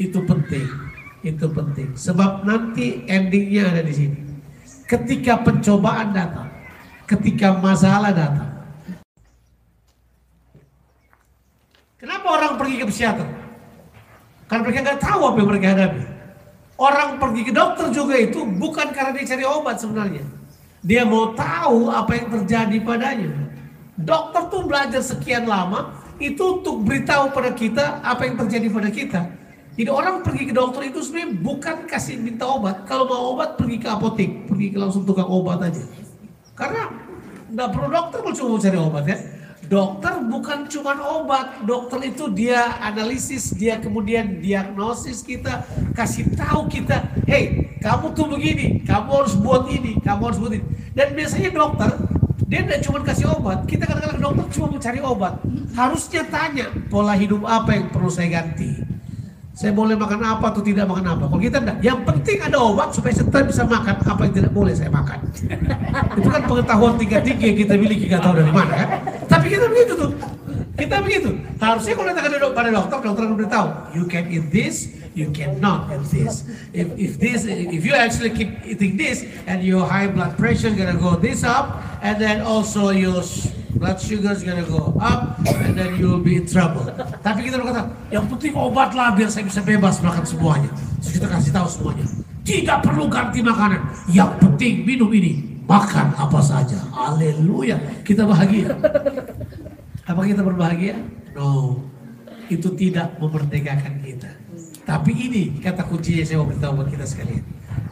Itu 0.00 0.24
penting, 0.24 0.64
itu 1.20 1.46
penting. 1.52 1.92
Sebab 1.92 2.48
nanti 2.48 3.04
endingnya 3.04 3.76
ada 3.76 3.84
di 3.84 3.92
sini. 3.92 4.18
Ketika 4.88 5.44
pencobaan 5.44 6.16
datang, 6.16 6.48
ketika 7.04 7.60
masalah 7.60 8.08
datang. 8.08 8.56
Kenapa 12.00 12.26
orang 12.32 12.56
pergi 12.56 12.76
ke 12.80 12.86
psikiater? 12.88 13.28
Karena 14.48 14.62
mereka 14.64 14.80
nggak 14.80 15.00
tahu 15.04 15.20
apa 15.28 15.36
yang 15.36 15.48
mereka 15.52 15.68
hadapi. 15.76 16.02
Orang 16.76 17.10
pergi 17.20 17.42
ke 17.44 17.52
dokter 17.52 17.86
juga 17.92 18.16
itu 18.16 18.40
bukan 18.48 18.96
karena 18.96 19.12
dia 19.12 19.28
cari 19.28 19.44
obat 19.44 19.76
sebenarnya. 19.76 20.24
Dia 20.80 21.04
mau 21.04 21.36
tahu 21.36 21.92
apa 21.92 22.16
yang 22.16 22.28
terjadi 22.32 22.76
padanya. 22.80 23.45
Dokter 23.96 24.42
tuh 24.52 24.68
belajar 24.68 25.00
sekian 25.00 25.48
lama 25.48 26.04
itu 26.20 26.60
untuk 26.60 26.84
beritahu 26.84 27.32
pada 27.32 27.52
kita 27.52 28.04
apa 28.04 28.28
yang 28.28 28.36
terjadi 28.36 28.66
pada 28.68 28.90
kita. 28.92 29.20
Jadi 29.76 29.90
orang 29.92 30.24
pergi 30.24 30.48
ke 30.48 30.54
dokter 30.56 30.88
itu 30.88 31.04
sebenarnya 31.04 31.30
bukan 31.40 31.76
kasih 31.84 32.16
minta 32.16 32.48
obat. 32.48 32.88
Kalau 32.88 33.04
mau 33.04 33.36
obat 33.36 33.60
pergi 33.60 33.76
ke 33.76 33.88
apotek, 33.88 34.48
pergi 34.48 34.72
ke 34.72 34.78
langsung 34.80 35.04
tukang 35.04 35.28
obat 35.28 35.68
aja. 35.68 35.84
Karena 36.56 36.88
nggak 37.52 37.68
perlu 37.72 37.88
dokter 37.92 38.18
kalau 38.24 38.34
cuma 38.36 38.56
cari 38.56 38.78
obat 38.80 39.04
ya. 39.04 39.18
Dokter 39.66 40.14
bukan 40.30 40.58
cuma 40.70 40.94
obat, 40.94 41.66
dokter 41.66 41.98
itu 42.06 42.30
dia 42.30 42.78
analisis, 42.80 43.50
dia 43.50 43.82
kemudian 43.82 44.38
diagnosis 44.38 45.26
kita, 45.26 45.66
kasih 45.90 46.30
tahu 46.38 46.70
kita, 46.70 47.02
hey 47.26 47.66
kamu 47.86 48.18
tuh 48.18 48.26
begini, 48.26 48.82
kamu 48.82 49.10
harus 49.10 49.34
buat 49.38 49.70
ini, 49.70 50.00
kamu 50.02 50.22
harus 50.26 50.38
buat 50.42 50.52
ini. 50.58 50.66
Dan 50.96 51.14
biasanya 51.14 51.50
dokter, 51.54 51.90
dia 52.46 52.62
tidak 52.62 52.80
cuma 52.86 53.02
kasih 53.02 53.26
obat, 53.26 53.66
kita 53.66 53.90
kadang-kadang 53.90 54.22
dokter 54.22 54.46
cuma 54.54 54.66
mencari 54.78 55.00
obat. 55.02 55.34
Harusnya 55.74 56.22
tanya 56.30 56.66
pola 56.86 57.18
hidup 57.18 57.42
apa 57.42 57.74
yang 57.74 57.90
perlu 57.90 58.06
saya 58.06 58.38
ganti. 58.38 58.86
Saya 59.56 59.72
boleh 59.72 59.96
makan 59.96 60.20
apa 60.20 60.52
atau 60.52 60.60
tidak 60.60 60.84
makan 60.84 61.16
apa. 61.16 61.24
Kalau 61.32 61.42
kita 61.42 61.58
enggak, 61.64 61.78
yang 61.80 62.04
penting 62.04 62.38
ada 62.44 62.60
obat 62.60 62.92
supaya 62.92 63.16
saya 63.16 63.44
bisa 63.48 63.64
makan 63.64 63.96
apa 64.04 64.20
yang 64.28 64.34
tidak 64.36 64.52
boleh 64.52 64.76
saya 64.76 64.92
makan. 64.92 65.18
Itu 66.20 66.28
kan 66.28 66.42
pengetahuan 66.44 66.94
tingkat 67.00 67.24
tinggi 67.24 67.44
yang 67.50 67.58
kita 67.64 67.74
miliki, 67.80 68.04
kita 68.06 68.20
tahu 68.20 68.36
dari 68.36 68.52
mana 68.52 68.72
kan. 68.84 68.88
Tapi 69.26 69.46
kita 69.50 69.66
begitu 69.66 69.92
tuh. 69.96 70.12
Kita 70.76 70.96
begitu. 71.00 71.30
Harusnya 71.56 71.92
kalau 71.96 72.08
kita 72.12 72.20
ke 72.20 72.48
pada 72.52 72.68
dokter, 72.68 72.96
dokter 73.00 73.22
akan 73.24 73.36
beritahu, 73.40 73.68
you 73.96 74.04
can 74.04 74.28
eat 74.28 74.44
this, 74.52 74.92
you 75.16 75.32
cannot 75.32 75.88
eat 75.88 76.04
this. 76.12 76.44
If 76.76 76.92
if 77.00 77.12
this, 77.16 77.48
if 77.48 77.82
you 77.82 77.96
actually 77.96 78.36
keep 78.36 78.52
eating 78.68 79.00
this, 79.00 79.24
and 79.48 79.64
your 79.64 79.88
high 79.88 80.12
blood 80.12 80.36
pressure 80.36 80.68
gonna 80.70 81.00
go 81.00 81.16
this 81.16 81.40
up, 81.40 81.80
and 82.04 82.20
then 82.20 82.44
also 82.44 82.92
your 82.92 83.24
blood 83.80 83.96
sugar 83.96 84.36
is 84.36 84.44
gonna 84.44 84.68
go 84.68 84.92
up 85.00 85.40
and 85.48 85.76
then 85.76 85.96
you 85.96 86.12
will 86.12 86.22
be 86.22 86.36
in 86.36 86.44
trouble. 86.44 86.84
Tapi 87.24 87.48
kita 87.48 87.60
berkata, 87.60 87.88
yang 88.12 88.28
penting 88.28 88.52
obat 88.56 88.92
lah 88.92 89.16
biar 89.16 89.32
saya 89.32 89.48
bisa 89.48 89.64
bebas 89.64 90.04
makan 90.04 90.24
semuanya. 90.28 90.70
Terus 91.00 91.12
kita 91.16 91.26
kasih 91.32 91.52
tahu 91.52 91.68
semuanya. 91.68 92.06
Tidak 92.46 92.78
perlu 92.84 93.10
ganti 93.10 93.42
makanan. 93.42 93.80
Yang 94.12 94.30
penting 94.38 94.74
minum 94.86 95.10
ini. 95.10 95.58
Makan 95.66 96.14
apa 96.14 96.38
saja. 96.38 96.78
Haleluya. 96.94 97.74
Kita 98.06 98.22
bahagia. 98.22 98.70
Apa 100.06 100.22
kita 100.22 100.46
berbahagia? 100.46 100.94
No. 101.34 101.82
Itu 102.46 102.70
tidak 102.78 103.18
memerdekakan 103.18 103.98
kita. 103.98 104.30
Tapi 104.86 105.10
ini 105.12 105.42
kata 105.58 105.82
kuncinya 105.82 106.22
saya 106.22 106.38
mau 106.38 106.46
beritahu 106.46 106.78
buat 106.78 106.88
kita 106.88 107.04
sekalian. 107.04 107.42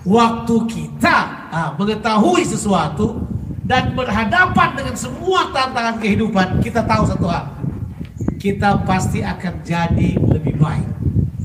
Waktu 0.06 0.56
kita 0.70 1.16
ah, 1.50 1.70
mengetahui 1.74 2.46
sesuatu, 2.46 3.26
dan 3.64 3.96
berhadapan 3.96 4.76
dengan 4.76 4.94
semua 4.94 5.48
tantangan 5.48 5.96
kehidupan, 5.96 6.60
kita 6.60 6.84
tahu 6.84 7.08
satu 7.08 7.26
hal. 7.32 7.48
Kita 8.36 8.84
pasti 8.84 9.24
akan 9.24 9.64
jadi 9.64 10.20
lebih 10.20 10.60
baik. 10.60 10.88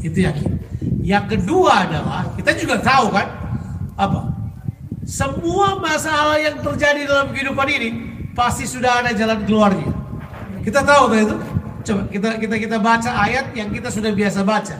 Itu 0.03 0.27
yakin. 0.27 0.59
Yang 0.99 1.25
kedua 1.39 1.87
adalah, 1.87 2.27
kita 2.35 2.51
juga 2.59 2.75
tahu 2.83 3.15
kan, 3.15 3.27
apa? 3.95 4.35
Semua 5.07 5.79
masalah 5.79 6.37
yang 6.43 6.59
terjadi 6.59 7.07
dalam 7.07 7.31
kehidupan 7.31 7.67
ini 7.71 7.89
pasti 8.35 8.67
sudah 8.67 8.99
ada 8.99 9.15
jalan 9.15 9.47
keluarnya. 9.47 9.89
Kita 10.59 10.83
tahu 10.83 11.03
itu? 11.15 11.35
Coba 11.87 12.01
kita 12.11 12.29
kita 12.35 12.55
kita 12.59 12.77
baca 12.83 13.09
ayat 13.25 13.55
yang 13.55 13.71
kita 13.71 13.87
sudah 13.89 14.11
biasa 14.11 14.43
baca. 14.43 14.77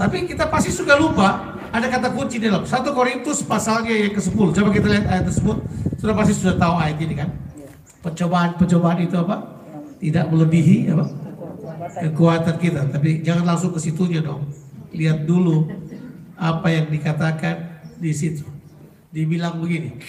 Tapi 0.00 0.24
kita 0.24 0.48
pasti 0.48 0.72
suka 0.72 0.96
lupa 0.96 1.60
ada 1.68 1.84
kata 1.92 2.16
kunci 2.16 2.40
di 2.40 2.48
dalam 2.48 2.64
1 2.64 2.72
Korintus 2.96 3.44
pasalnya 3.44 3.92
yang 3.92 4.16
ke-10. 4.16 4.56
Coba 4.56 4.68
kita 4.72 4.88
lihat 4.88 5.04
ayat 5.04 5.24
tersebut. 5.28 5.60
Sudah 6.00 6.16
pasti 6.16 6.32
sudah 6.40 6.56
tahu 6.56 6.74
ayat 6.80 6.96
ini 7.04 7.14
kan? 7.20 7.28
Pencobaan-pencobaan 8.00 8.98
itu 9.04 9.20
apa? 9.20 9.36
Tidak 10.00 10.24
melebihi 10.32 10.88
apa? 10.96 11.04
Kekuatan 12.00 12.56
kita. 12.56 12.88
Tapi 12.88 13.20
jangan 13.20 13.44
langsung 13.44 13.76
ke 13.76 13.80
situnya 13.84 14.24
dong. 14.24 14.48
Lihat 14.96 15.28
dulu 15.28 15.68
apa 16.40 16.72
yang 16.72 16.88
dikatakan 16.88 17.84
di 18.00 18.16
situ. 18.16 18.48
Dibilang 19.12 19.60
begini. 19.60 20.00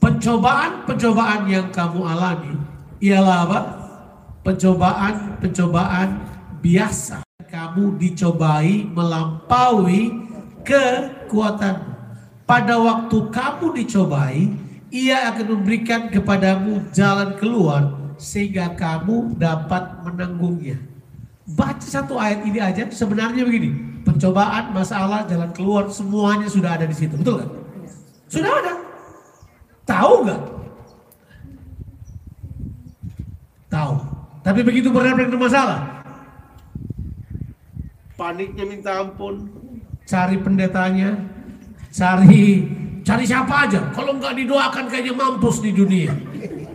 Pencobaan-pencobaan 0.00 1.52
yang 1.52 1.68
kamu 1.68 2.00
alami 2.00 2.56
ialah 3.04 3.36
apa? 3.44 3.60
Pencobaan-pencobaan 4.40 6.08
biasa 6.64 7.28
kamu 7.50 7.98
dicobai 7.98 8.86
melampaui 8.86 10.14
kekuatanmu. 10.62 11.90
Pada 12.46 12.78
waktu 12.78 13.18
kamu 13.30 13.66
dicobai, 13.82 14.50
ia 14.90 15.30
akan 15.34 15.58
memberikan 15.58 16.10
kepadamu 16.10 16.82
jalan 16.94 17.34
keluar 17.38 17.94
sehingga 18.18 18.74
kamu 18.74 19.38
dapat 19.38 20.02
menanggungnya. 20.06 20.78
Baca 21.50 21.82
satu 21.82 22.18
ayat 22.18 22.46
ini 22.46 22.58
aja 22.62 22.86
sebenarnya 22.90 23.42
begini. 23.42 24.02
Pencobaan, 24.06 24.70
masalah, 24.70 25.26
jalan 25.26 25.50
keluar 25.50 25.90
semuanya 25.90 26.46
sudah 26.46 26.78
ada 26.78 26.86
di 26.86 26.94
situ. 26.94 27.14
Betul 27.18 27.42
kan? 27.42 27.50
Sudah 28.30 28.50
ada. 28.50 28.72
Tahu 29.86 30.14
nggak? 30.26 30.42
Tahu. 33.70 33.94
Tapi 34.40 34.60
begitu 34.64 34.88
berhadapan 34.90 35.28
dengan 35.28 35.46
masalah, 35.46 35.99
paniknya 38.20 38.68
minta 38.68 39.00
ampun, 39.00 39.48
cari 40.04 40.36
pendetanya, 40.36 41.16
cari 41.88 42.68
cari 43.00 43.24
siapa 43.24 43.64
aja. 43.64 43.80
Kalau 43.96 44.20
nggak 44.20 44.36
didoakan 44.36 44.84
kayaknya 44.92 45.16
mampus 45.16 45.64
di 45.64 45.72
dunia. 45.72 46.12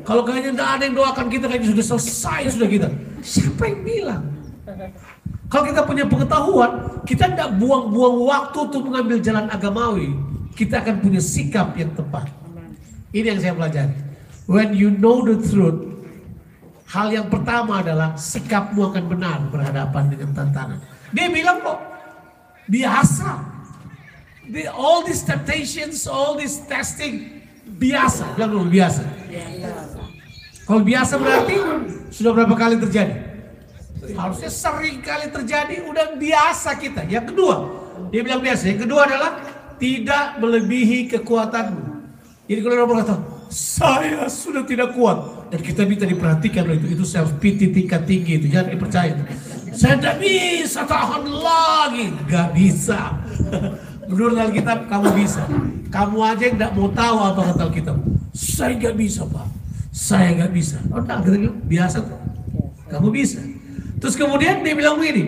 Kalau 0.01 0.25
kayaknya 0.25 0.57
nggak 0.57 0.69
ada 0.73 0.83
yang 0.89 0.95
doakan 0.97 1.29
kita 1.29 1.45
kayaknya 1.45 1.69
sudah 1.77 1.85
selesai 1.93 2.57
sudah 2.57 2.69
kita. 2.69 2.89
Siapa 3.21 3.61
yang 3.69 3.81
bilang? 3.85 4.23
Kalau 5.45 5.69
kita 5.69 5.81
punya 5.85 6.05
pengetahuan, 6.09 6.71
kita 7.05 7.29
tidak 7.29 7.53
buang-buang 7.61 8.25
waktu 8.25 8.57
untuk 8.65 8.81
mengambil 8.89 9.21
jalan 9.21 9.45
agamawi. 9.53 10.09
Kita 10.57 10.81
akan 10.81 11.05
punya 11.05 11.21
sikap 11.21 11.77
yang 11.77 11.93
tepat. 11.93 12.25
Ini 13.13 13.37
yang 13.37 13.39
saya 13.39 13.53
pelajari. 13.53 13.93
When 14.49 14.73
you 14.73 14.89
know 14.89 15.21
the 15.21 15.37
truth, 15.37 15.93
hal 16.89 17.13
yang 17.13 17.29
pertama 17.29 17.85
adalah 17.85 18.17
sikapmu 18.17 18.81
akan 18.93 19.03
benar 19.05 19.37
berhadapan 19.53 20.03
dengan 20.09 20.29
tantangan. 20.33 20.94
Dia 21.15 21.27
bilang 21.31 21.63
kok 21.63 21.79
biasa. 22.67 23.55
The, 24.45 24.69
all 24.69 25.01
these 25.01 25.25
temptations, 25.25 26.05
all 26.05 26.37
this 26.37 26.61
testing 26.67 27.41
biasa. 27.65 28.35
Bilang 28.37 28.51
dulu 28.51 28.67
biasa. 28.69 29.01
Kalau 30.65 30.81
biasa 30.83 31.13
berarti 31.17 31.55
sudah 32.11 32.31
berapa 32.35 32.53
kali 32.53 32.75
terjadi? 32.83 33.15
Harusnya 34.13 34.51
sering 34.53 35.01
kali 35.01 35.33
terjadi, 35.33 35.81
udah 35.89 36.13
biasa 36.13 36.77
kita. 36.77 37.09
Yang 37.09 37.33
kedua, 37.33 37.55
dia 38.13 38.21
bilang 38.21 38.43
biasa. 38.43 38.69
Yang 38.69 38.85
kedua 38.85 39.01
adalah 39.09 39.31
tidak 39.81 40.37
melebihi 40.37 41.09
kekuatanmu. 41.09 41.83
Jadi 42.45 42.59
kalau 42.61 42.73
orang 42.77 42.89
berkata, 42.93 43.15
saya 43.49 44.29
sudah 44.29 44.61
tidak 44.61 44.93
kuat. 44.93 45.49
Dan 45.49 45.61
kita 45.61 45.85
minta 45.89 46.05
diperhatikan 46.05 46.69
itu. 46.69 47.01
Itu 47.01 47.05
self 47.05 47.37
pity 47.41 47.73
tingkat 47.73 48.05
tinggi 48.05 48.37
itu. 48.37 48.45
Jangan 48.53 48.69
dipercaya. 48.77 49.13
Saya 49.75 49.99
tidak 49.99 50.17
bisa 50.23 50.81
tahan 50.87 51.23
lagi. 51.27 52.05
Gak 52.31 52.55
bisa. 52.55 53.19
Menurut 54.09 54.39
Alkitab 54.39 54.87
kamu 54.87 55.07
bisa. 55.19 55.43
Kamu 55.91 56.17
aja 56.23 56.43
yang 56.47 56.55
tidak 56.55 56.71
mau 56.79 56.87
tahu 56.95 57.17
apa 57.19 57.41
kata 57.51 57.61
Alkitab. 57.67 57.97
Saya 58.31 58.73
gak 58.79 58.95
bisa 58.95 59.27
Pak. 59.27 59.47
Saya 59.91 60.31
gak 60.39 60.51
bisa. 60.55 60.79
Oh 60.95 61.03
kita 61.03 61.51
biasa 61.67 61.97
tuh. 62.07 62.19
Kamu 62.87 63.11
bisa. 63.11 63.43
Terus 63.99 64.15
kemudian 64.15 64.63
dia 64.63 64.73
bilang 64.75 64.95
begini. 64.95 65.23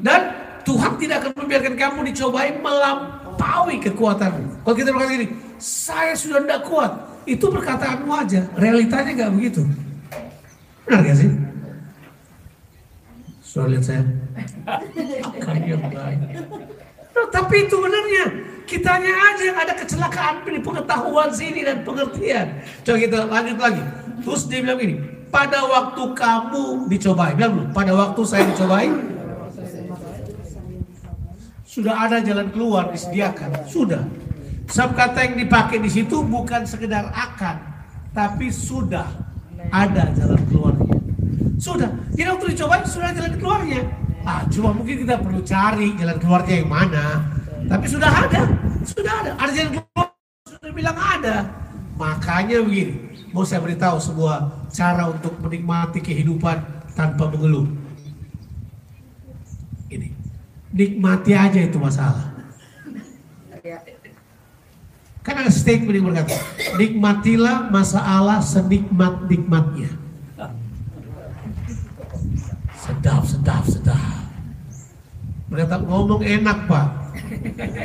Dan 0.00 0.32
Tuhan 0.64 0.96
tidak 0.96 1.16
akan 1.24 1.32
membiarkan 1.44 1.74
kamu 1.76 1.98
dicobai 2.12 2.56
melampaui 2.56 3.76
kekuatanmu. 3.84 4.64
Kalau 4.64 4.76
kita 4.76 4.90
berkata 4.96 5.12
gini, 5.12 5.28
saya 5.60 6.16
sudah 6.16 6.40
tidak 6.40 6.64
kuat. 6.64 6.92
Itu 7.28 7.52
perkataanmu 7.52 8.12
aja. 8.16 8.48
Realitanya 8.56 9.28
gak 9.28 9.32
begitu. 9.36 9.68
Benar 10.88 11.04
gak 11.04 11.16
sih? 11.20 11.49
Sudah 13.50 13.66
lihat 13.66 13.82
saya? 13.82 14.06
yang 15.66 15.82
baik. 15.90 16.18
No, 17.10 17.20
tapi 17.34 17.66
itu 17.66 17.76
benarnya. 17.82 18.24
Kitanya 18.62 19.10
aja 19.10 19.42
yang 19.42 19.58
ada 19.58 19.74
kecelakaan 19.74 20.46
di 20.46 20.62
pengetahuan 20.62 21.34
sini 21.34 21.66
dan 21.66 21.82
pengertian. 21.82 22.62
Coba 22.86 22.96
kita 23.02 23.26
lanjut 23.26 23.58
lagi. 23.58 23.82
Terus 24.22 24.46
dia 24.46 24.62
bilang 24.62 24.78
ini, 24.78 25.02
pada 25.34 25.66
waktu 25.66 26.02
kamu 26.14 26.86
dicobai, 26.86 27.34
bilang 27.34 27.58
dulu, 27.58 27.66
pada 27.74 27.90
waktu 27.90 28.20
saya 28.22 28.46
dicobai, 28.46 28.86
Sudah 31.70 32.02
ada 32.02 32.18
jalan 32.18 32.50
keluar 32.50 32.90
disediakan. 32.90 33.62
Sudah. 33.70 34.02
Sebab 34.74 34.90
kata 34.90 35.18
yang 35.22 35.34
dipakai 35.38 35.78
di 35.78 35.86
situ 35.86 36.18
bukan 36.26 36.66
sekedar 36.66 37.06
akan, 37.14 37.62
tapi 38.10 38.50
sudah 38.50 39.06
ada 39.70 40.10
jalan 40.18 40.42
keluarnya. 40.50 40.89
Sudah. 41.60 41.92
Jadi 42.16 42.24
waktu 42.24 42.46
dicoba 42.56 42.80
sudah 42.88 43.12
jalan 43.12 43.36
keluarnya. 43.36 43.84
Ah, 44.24 44.48
cuma 44.48 44.72
mungkin 44.72 45.04
kita 45.04 45.20
perlu 45.20 45.44
cari 45.44 45.92
jalan 46.00 46.16
keluarnya 46.16 46.54
yang 46.64 46.70
mana. 46.72 47.06
Tapi 47.68 47.84
sudah 47.84 48.08
ada. 48.08 48.42
Sudah 48.88 49.12
ada. 49.20 49.30
Ada 49.36 49.50
jalan 49.52 49.70
keluar. 49.76 50.08
Sudah 50.48 50.72
bilang 50.72 50.96
ada. 50.96 51.36
Makanya 52.00 52.64
begini. 52.64 53.12
Mau 53.36 53.44
saya 53.44 53.60
beritahu 53.60 54.00
sebuah 54.00 54.68
cara 54.72 55.12
untuk 55.12 55.36
menikmati 55.36 56.00
kehidupan 56.00 56.64
tanpa 56.96 57.28
mengeluh. 57.28 57.68
Ini. 59.92 60.08
Nikmati 60.72 61.32
aja 61.36 61.60
itu 61.60 61.76
masalah. 61.76 62.32
Kan 65.20 65.36
ada 65.36 65.52
statement 65.52 65.92
yang 65.92 66.08
berkata, 66.08 66.32
nikmatilah 66.80 67.68
masalah 67.68 68.40
senikmat-nikmatnya. 68.40 69.99
Sedap, 73.10 73.26
sedap, 73.26 73.64
sedap. 73.66 74.22
Berkata 75.50 75.82
ngomong 75.82 76.22
enak 76.22 76.70
pak. 76.70 76.86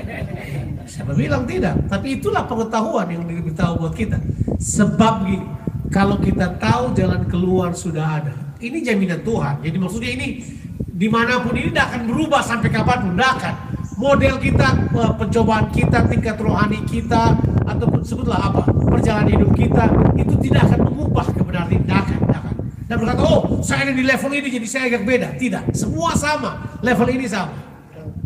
Siapa 0.93 1.17
bilang 1.17 1.49
tidak? 1.49 1.81
Tapi 1.89 2.21
itulah 2.21 2.45
pengetahuan 2.45 3.09
yang 3.09 3.25
diberitahu 3.25 3.81
buat 3.81 3.97
kita. 3.97 4.21
Sebab 4.61 5.25
gini, 5.25 5.41
kalau 5.89 6.21
kita 6.21 6.61
tahu 6.61 6.93
jalan 6.93 7.25
keluar 7.25 7.73
sudah 7.73 8.21
ada. 8.21 8.37
Ini 8.61 8.85
jaminan 8.85 9.25
Tuhan. 9.25 9.65
Jadi 9.65 9.77
maksudnya 9.81 10.13
ini 10.13 10.45
di 10.77 11.09
mana 11.09 11.41
pun 11.41 11.57
ini 11.57 11.73
tidak 11.73 11.89
akan 11.89 12.01
berubah 12.05 12.41
sampai 12.45 12.69
kapan 12.69 12.97
pun, 13.09 13.11
tidak 13.17 13.31
akan. 13.41 13.55
Model 13.97 14.35
kita, 14.37 14.67
eh, 14.93 15.13
pencobaan 15.25 15.65
kita, 15.73 16.05
tingkat 16.05 16.37
rohani 16.37 16.85
kita, 16.85 17.33
ataupun 17.65 18.05
sebutlah 18.05 18.53
apa, 18.53 18.61
perjalanan 18.93 19.33
hidup 19.33 19.51
kita, 19.57 19.89
itu 20.21 20.37
tidak 20.45 20.69
akan 20.69 20.85
mengubah 20.85 21.25
kebenaran 21.33 21.69
tidak. 21.73 22.04
Dan 22.85 23.01
berkata, 23.01 23.21
oh 23.25 23.65
saya 23.65 23.89
ada 23.89 23.93
di 23.97 24.05
level 24.05 24.29
ini 24.29 24.47
jadi 24.61 24.67
saya 24.69 24.83
agak 24.93 25.03
beda. 25.09 25.29
Tidak, 25.41 25.73
semua 25.73 26.13
sama, 26.13 26.77
level 26.85 27.09
ini 27.09 27.25
sama. 27.25 27.57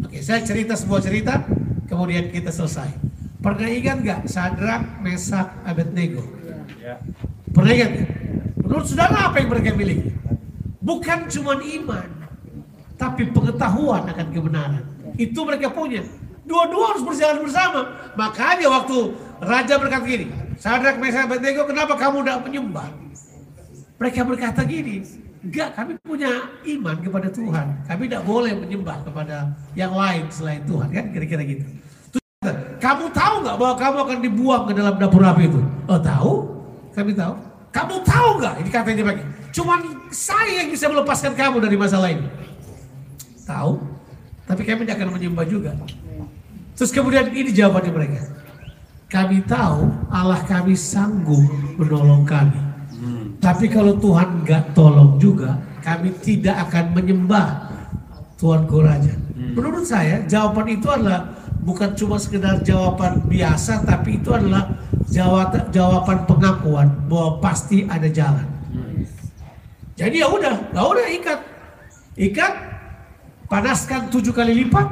Oke, 0.04 0.20
saya 0.20 0.44
cerita 0.44 0.76
sebuah 0.76 1.00
cerita, 1.00 1.48
kemudian 1.88 2.28
kita 2.28 2.52
selesai. 2.52 2.92
Pernah 3.40 3.72
ingat 3.72 3.98
nggak 4.04 4.20
Sadrak, 4.28 5.00
Mesak, 5.00 5.48
Abednego? 5.64 6.28
Pernah 7.56 7.72
ingat 7.72 7.90
nggak? 7.96 8.10
Menurut 8.68 8.86
saudara 8.86 9.32
apa 9.32 9.40
yang 9.40 9.48
mereka 9.48 9.72
miliki? 9.80 10.12
Bukan 10.84 11.32
cuma 11.32 11.56
iman, 11.56 12.08
tapi 13.00 13.32
pengetahuan 13.32 14.12
akan 14.12 14.28
kebenaran. 14.36 14.84
Itu 15.16 15.48
mereka 15.48 15.72
punya. 15.72 16.04
Dua-dua 16.44 16.96
harus 16.96 17.04
berjalan 17.08 17.48
bersama. 17.48 18.12
Makanya 18.20 18.68
waktu 18.68 19.16
raja 19.40 19.80
berkata 19.80 20.04
gini, 20.04 20.28
Sadrak, 20.60 21.00
Mesak, 21.00 21.32
Abednego, 21.32 21.64
kenapa 21.64 21.96
kamu 21.96 22.28
tidak 22.28 22.44
menyembah? 22.44 22.90
Mereka 24.00 24.24
berkata 24.24 24.64
gini, 24.64 25.04
enggak 25.44 25.76
kami 25.76 26.00
punya 26.00 26.32
iman 26.64 26.96
kepada 27.04 27.28
Tuhan. 27.28 27.84
Kami 27.84 28.02
tidak 28.08 28.24
boleh 28.24 28.56
menyembah 28.56 29.04
kepada 29.04 29.52
yang 29.76 29.92
lain 29.92 30.24
selain 30.32 30.64
Tuhan. 30.64 30.88
Kan 30.88 31.06
kira-kira 31.12 31.44
gitu. 31.44 31.68
Kamu 32.80 33.12
tahu 33.12 33.44
nggak 33.44 33.56
bahwa 33.60 33.76
kamu 33.76 33.98
akan 34.08 34.18
dibuang 34.24 34.64
ke 34.72 34.74
dalam 34.80 34.96
dapur 34.96 35.20
api 35.20 35.52
itu? 35.52 35.60
Oh 35.92 36.00
tahu, 36.00 36.48
kami 36.96 37.12
tahu. 37.12 37.36
Kamu 37.76 37.96
tahu 38.08 38.30
nggak? 38.40 38.56
Ini 38.64 38.70
katanya 38.72 39.04
pagi. 39.12 39.24
Cuman 39.52 39.80
saya 40.16 40.64
yang 40.64 40.72
bisa 40.72 40.88
melepaskan 40.88 41.36
kamu 41.36 41.60
dari 41.60 41.76
masalah 41.76 42.08
ini. 42.16 42.24
Tahu, 43.44 43.84
tapi 44.48 44.64
kami 44.64 44.88
tidak 44.88 45.04
akan 45.04 45.20
menyembah 45.20 45.44
juga. 45.44 45.76
Terus 46.80 46.96
kemudian 46.96 47.28
ini 47.36 47.52
jawabannya 47.52 47.92
mereka. 47.92 48.24
Kami 49.12 49.44
tahu 49.44 49.92
Allah 50.08 50.40
kami 50.48 50.80
sanggup 50.80 51.44
menolong 51.76 52.24
kami. 52.24 52.69
Tapi 53.40 53.66
kalau 53.72 53.96
Tuhan 53.96 54.44
nggak 54.44 54.76
tolong 54.76 55.16
juga, 55.16 55.56
kami 55.80 56.12
tidak 56.20 56.70
akan 56.70 56.92
menyembah 56.92 57.48
Tuanku 58.36 58.84
Raja. 58.84 59.16
Menurut 59.36 59.88
saya 59.88 60.24
jawaban 60.28 60.68
itu 60.68 60.88
adalah 60.92 61.32
bukan 61.64 61.96
cuma 61.96 62.20
sekedar 62.20 62.60
jawaban 62.64 63.24
biasa, 63.32 63.88
tapi 63.88 64.20
itu 64.20 64.32
adalah 64.36 64.68
jawaban 65.08 65.72
jawaban 65.72 66.20
pengakuan 66.28 66.88
bahwa 67.08 67.40
pasti 67.40 67.88
ada 67.88 68.12
jalan. 68.12 68.48
Jadi 70.00 70.24
ya 70.24 70.32
udah, 70.32 70.56
ya 70.72 70.82
udah 70.84 71.08
ikat, 71.12 71.40
ikat, 72.16 72.54
panaskan 73.52 74.08
tujuh 74.08 74.32
kali 74.32 74.64
lipat. 74.64 74.88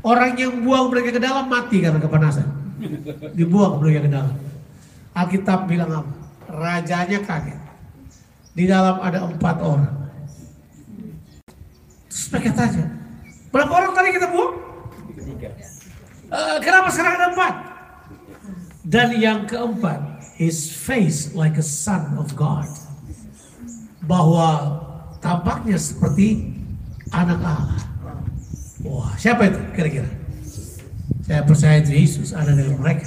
Orang 0.00 0.32
yang 0.38 0.62
buang 0.64 0.88
mereka 0.88 1.18
ke 1.18 1.20
dalam 1.20 1.50
mati 1.50 1.82
karena 1.82 2.00
kepanasan. 2.00 2.46
Dibuang 3.36 3.82
mereka 3.82 4.06
ke 4.06 4.10
dalam. 4.10 4.34
Alkitab 5.12 5.66
bilang 5.68 5.90
apa? 5.90 6.19
Rajanya 6.50 7.18
kaget. 7.22 7.60
Di 8.50 8.66
dalam 8.66 8.98
ada 8.98 9.22
empat 9.30 9.56
orang. 9.62 9.94
Terus 12.10 12.26
mereka 12.34 12.50
tanya, 12.58 12.84
berapa 13.54 13.70
orang 13.70 13.92
tadi 13.94 14.08
kita 14.10 14.26
buang? 14.34 14.54
"Eh, 16.30 16.56
kenapa 16.58 16.90
sekarang 16.90 17.14
ada 17.14 17.26
empat? 17.30 17.54
Dan 18.82 19.14
yang 19.22 19.46
keempat, 19.46 20.26
his 20.34 20.74
face 20.74 21.30
like 21.38 21.54
a 21.54 21.62
son 21.62 22.18
of 22.18 22.34
God. 22.34 22.66
Bahwa 24.02 24.82
tampaknya 25.22 25.78
seperti 25.78 26.50
anak 27.14 27.38
Allah. 27.38 27.78
Wah, 28.82 29.14
siapa 29.14 29.46
itu 29.46 29.60
kira-kira? 29.76 30.10
Saya 31.22 31.46
percaya 31.46 31.78
itu 31.78 31.94
Yesus 31.94 32.34
ada 32.34 32.50
dengan 32.50 32.80
mereka. 32.82 33.06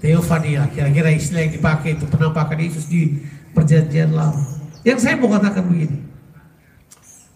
Theophania, 0.00 0.68
kira-kira 0.70 1.10
istilah 1.12 1.46
yang 1.48 1.54
dipakai 1.56 1.96
itu 1.96 2.04
penampakan 2.06 2.58
Yesus 2.60 2.86
di 2.90 3.22
perjanjian 3.56 4.12
lama. 4.12 4.42
Yang 4.86 4.98
saya 5.02 5.14
mau 5.18 5.32
katakan 5.32 5.64
begini, 5.66 5.98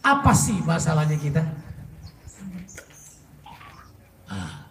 apa 0.01 0.33
sih 0.37 0.59
masalahnya 0.63 1.17
kita? 1.19 1.43
Ah, 4.31 4.71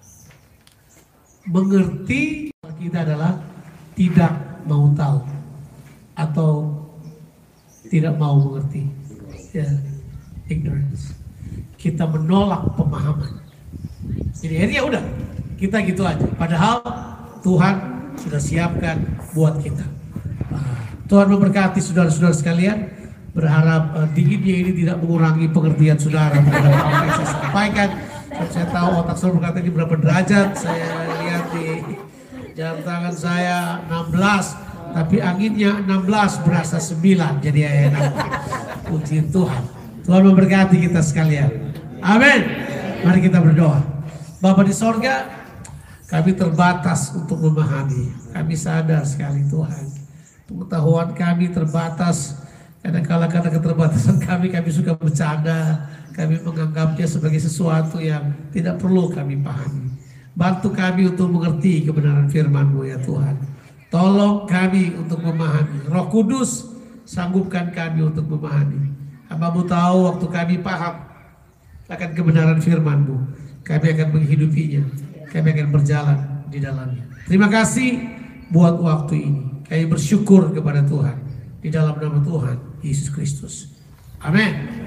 mengerti 1.44 2.54
kita 2.80 3.04
adalah 3.04 3.36
tidak 3.98 4.32
mau 4.64 4.88
tahu 4.96 5.20
atau 6.16 6.52
tidak 7.92 8.16
mau 8.16 8.40
mengerti. 8.40 8.88
Ya, 9.52 9.66
ignorance. 10.48 11.18
Kita 11.76 12.06
menolak 12.06 12.78
pemahaman. 12.78 13.44
Jadi 14.40 14.56
akhirnya 14.56 14.84
udah 14.86 15.04
kita 15.60 15.78
gitu 15.84 16.02
aja. 16.08 16.28
Padahal 16.40 16.80
Tuhan 17.40 17.76
sudah 18.20 18.42
siapkan 18.42 19.00
buat 19.32 19.60
kita. 19.64 19.86
Ah, 20.52 20.92
Tuhan 21.08 21.28
memberkati 21.32 21.80
saudara-saudara 21.80 22.36
sekalian. 22.36 23.00
Berharap 23.30 23.94
uh, 23.96 24.08
dinginnya 24.12 24.56
ini 24.66 24.72
tidak 24.84 24.98
mengurangi 25.06 25.48
pengertian 25.54 25.96
saudara 26.02 26.42
terhadap 26.42 26.74
yang 26.74 27.14
saya 27.14 27.30
sampaikan. 27.30 27.90
Saya 28.50 28.68
tahu 28.74 28.90
otak 29.06 29.16
saudara 29.16 29.36
berkata 29.38 29.58
ini 29.62 29.72
berapa 29.72 29.96
derajat. 29.96 30.48
Saya 30.58 30.88
lihat 31.24 31.46
di 31.54 31.68
jam 32.58 32.76
tangan 32.84 33.14
saya 33.16 33.58
16. 33.88 34.98
Tapi 34.98 35.18
anginnya 35.22 35.72
16 35.86 36.46
berasa 36.50 36.82
9. 36.82 37.46
Jadi 37.46 37.60
ya 37.62 37.72
enak. 37.88 38.04
Puji 38.90 39.30
Tuhan. 39.30 39.64
Tuhan 40.04 40.22
memberkati 40.26 40.76
kita 40.90 41.06
sekalian. 41.06 41.70
Amin. 42.02 42.42
Mari 43.06 43.20
kita 43.24 43.40
berdoa. 43.40 43.80
Bapak 44.42 44.66
di 44.66 44.74
sorga, 44.74 45.39
kami 46.10 46.34
terbatas 46.34 47.14
untuk 47.14 47.38
memahami. 47.38 48.10
Kami 48.34 48.54
sadar 48.58 49.06
sekali 49.06 49.46
Tuhan. 49.46 49.86
Pengetahuan 50.50 51.14
kami 51.14 51.54
terbatas. 51.54 52.42
Kadang-kala 52.82 53.30
karena 53.30 53.54
keterbatasan 53.54 54.18
kami, 54.28 54.50
kami 54.50 54.70
suka 54.74 54.98
bercanda. 54.98 55.86
Kami 56.18 56.42
menganggapnya 56.42 57.06
sebagai 57.06 57.38
sesuatu 57.38 58.02
yang 58.02 58.34
tidak 58.50 58.82
perlu 58.82 59.14
kami 59.14 59.38
pahami. 59.38 59.94
Bantu 60.34 60.74
kami 60.74 61.14
untuk 61.14 61.30
mengerti 61.30 61.86
kebenaran 61.86 62.26
firman-Mu 62.26 62.90
ya 62.90 62.98
Tuhan. 62.98 63.38
Tolong 63.94 64.50
kami 64.50 64.98
untuk 64.98 65.22
memahami. 65.22 65.86
Roh 65.94 66.10
Kudus, 66.10 66.74
sanggupkan 67.06 67.70
kami 67.70 68.02
untuk 68.02 68.26
memahami. 68.26 68.98
Hambamu 69.30 69.62
tahu 69.70 70.10
waktu 70.10 70.26
kami 70.26 70.56
paham 70.66 71.06
akan 71.86 72.10
kebenaran 72.18 72.58
firman-Mu. 72.58 73.18
Kami 73.62 73.86
akan 73.94 74.08
menghidupinya. 74.18 75.09
Kami 75.30 75.48
akan 75.54 75.68
berjalan 75.70 76.18
di 76.50 76.58
dalamnya. 76.58 77.06
Terima 77.30 77.48
kasih 77.48 78.02
buat 78.50 78.82
waktu 78.82 79.14
ini. 79.22 79.44
Kami 79.70 79.86
bersyukur 79.86 80.50
kepada 80.50 80.82
Tuhan. 80.82 81.18
Di 81.60 81.70
dalam 81.70 82.02
nama 82.02 82.18
Tuhan, 82.24 82.82
Yesus 82.82 83.14
Kristus. 83.14 83.70
Amin. 84.20 84.84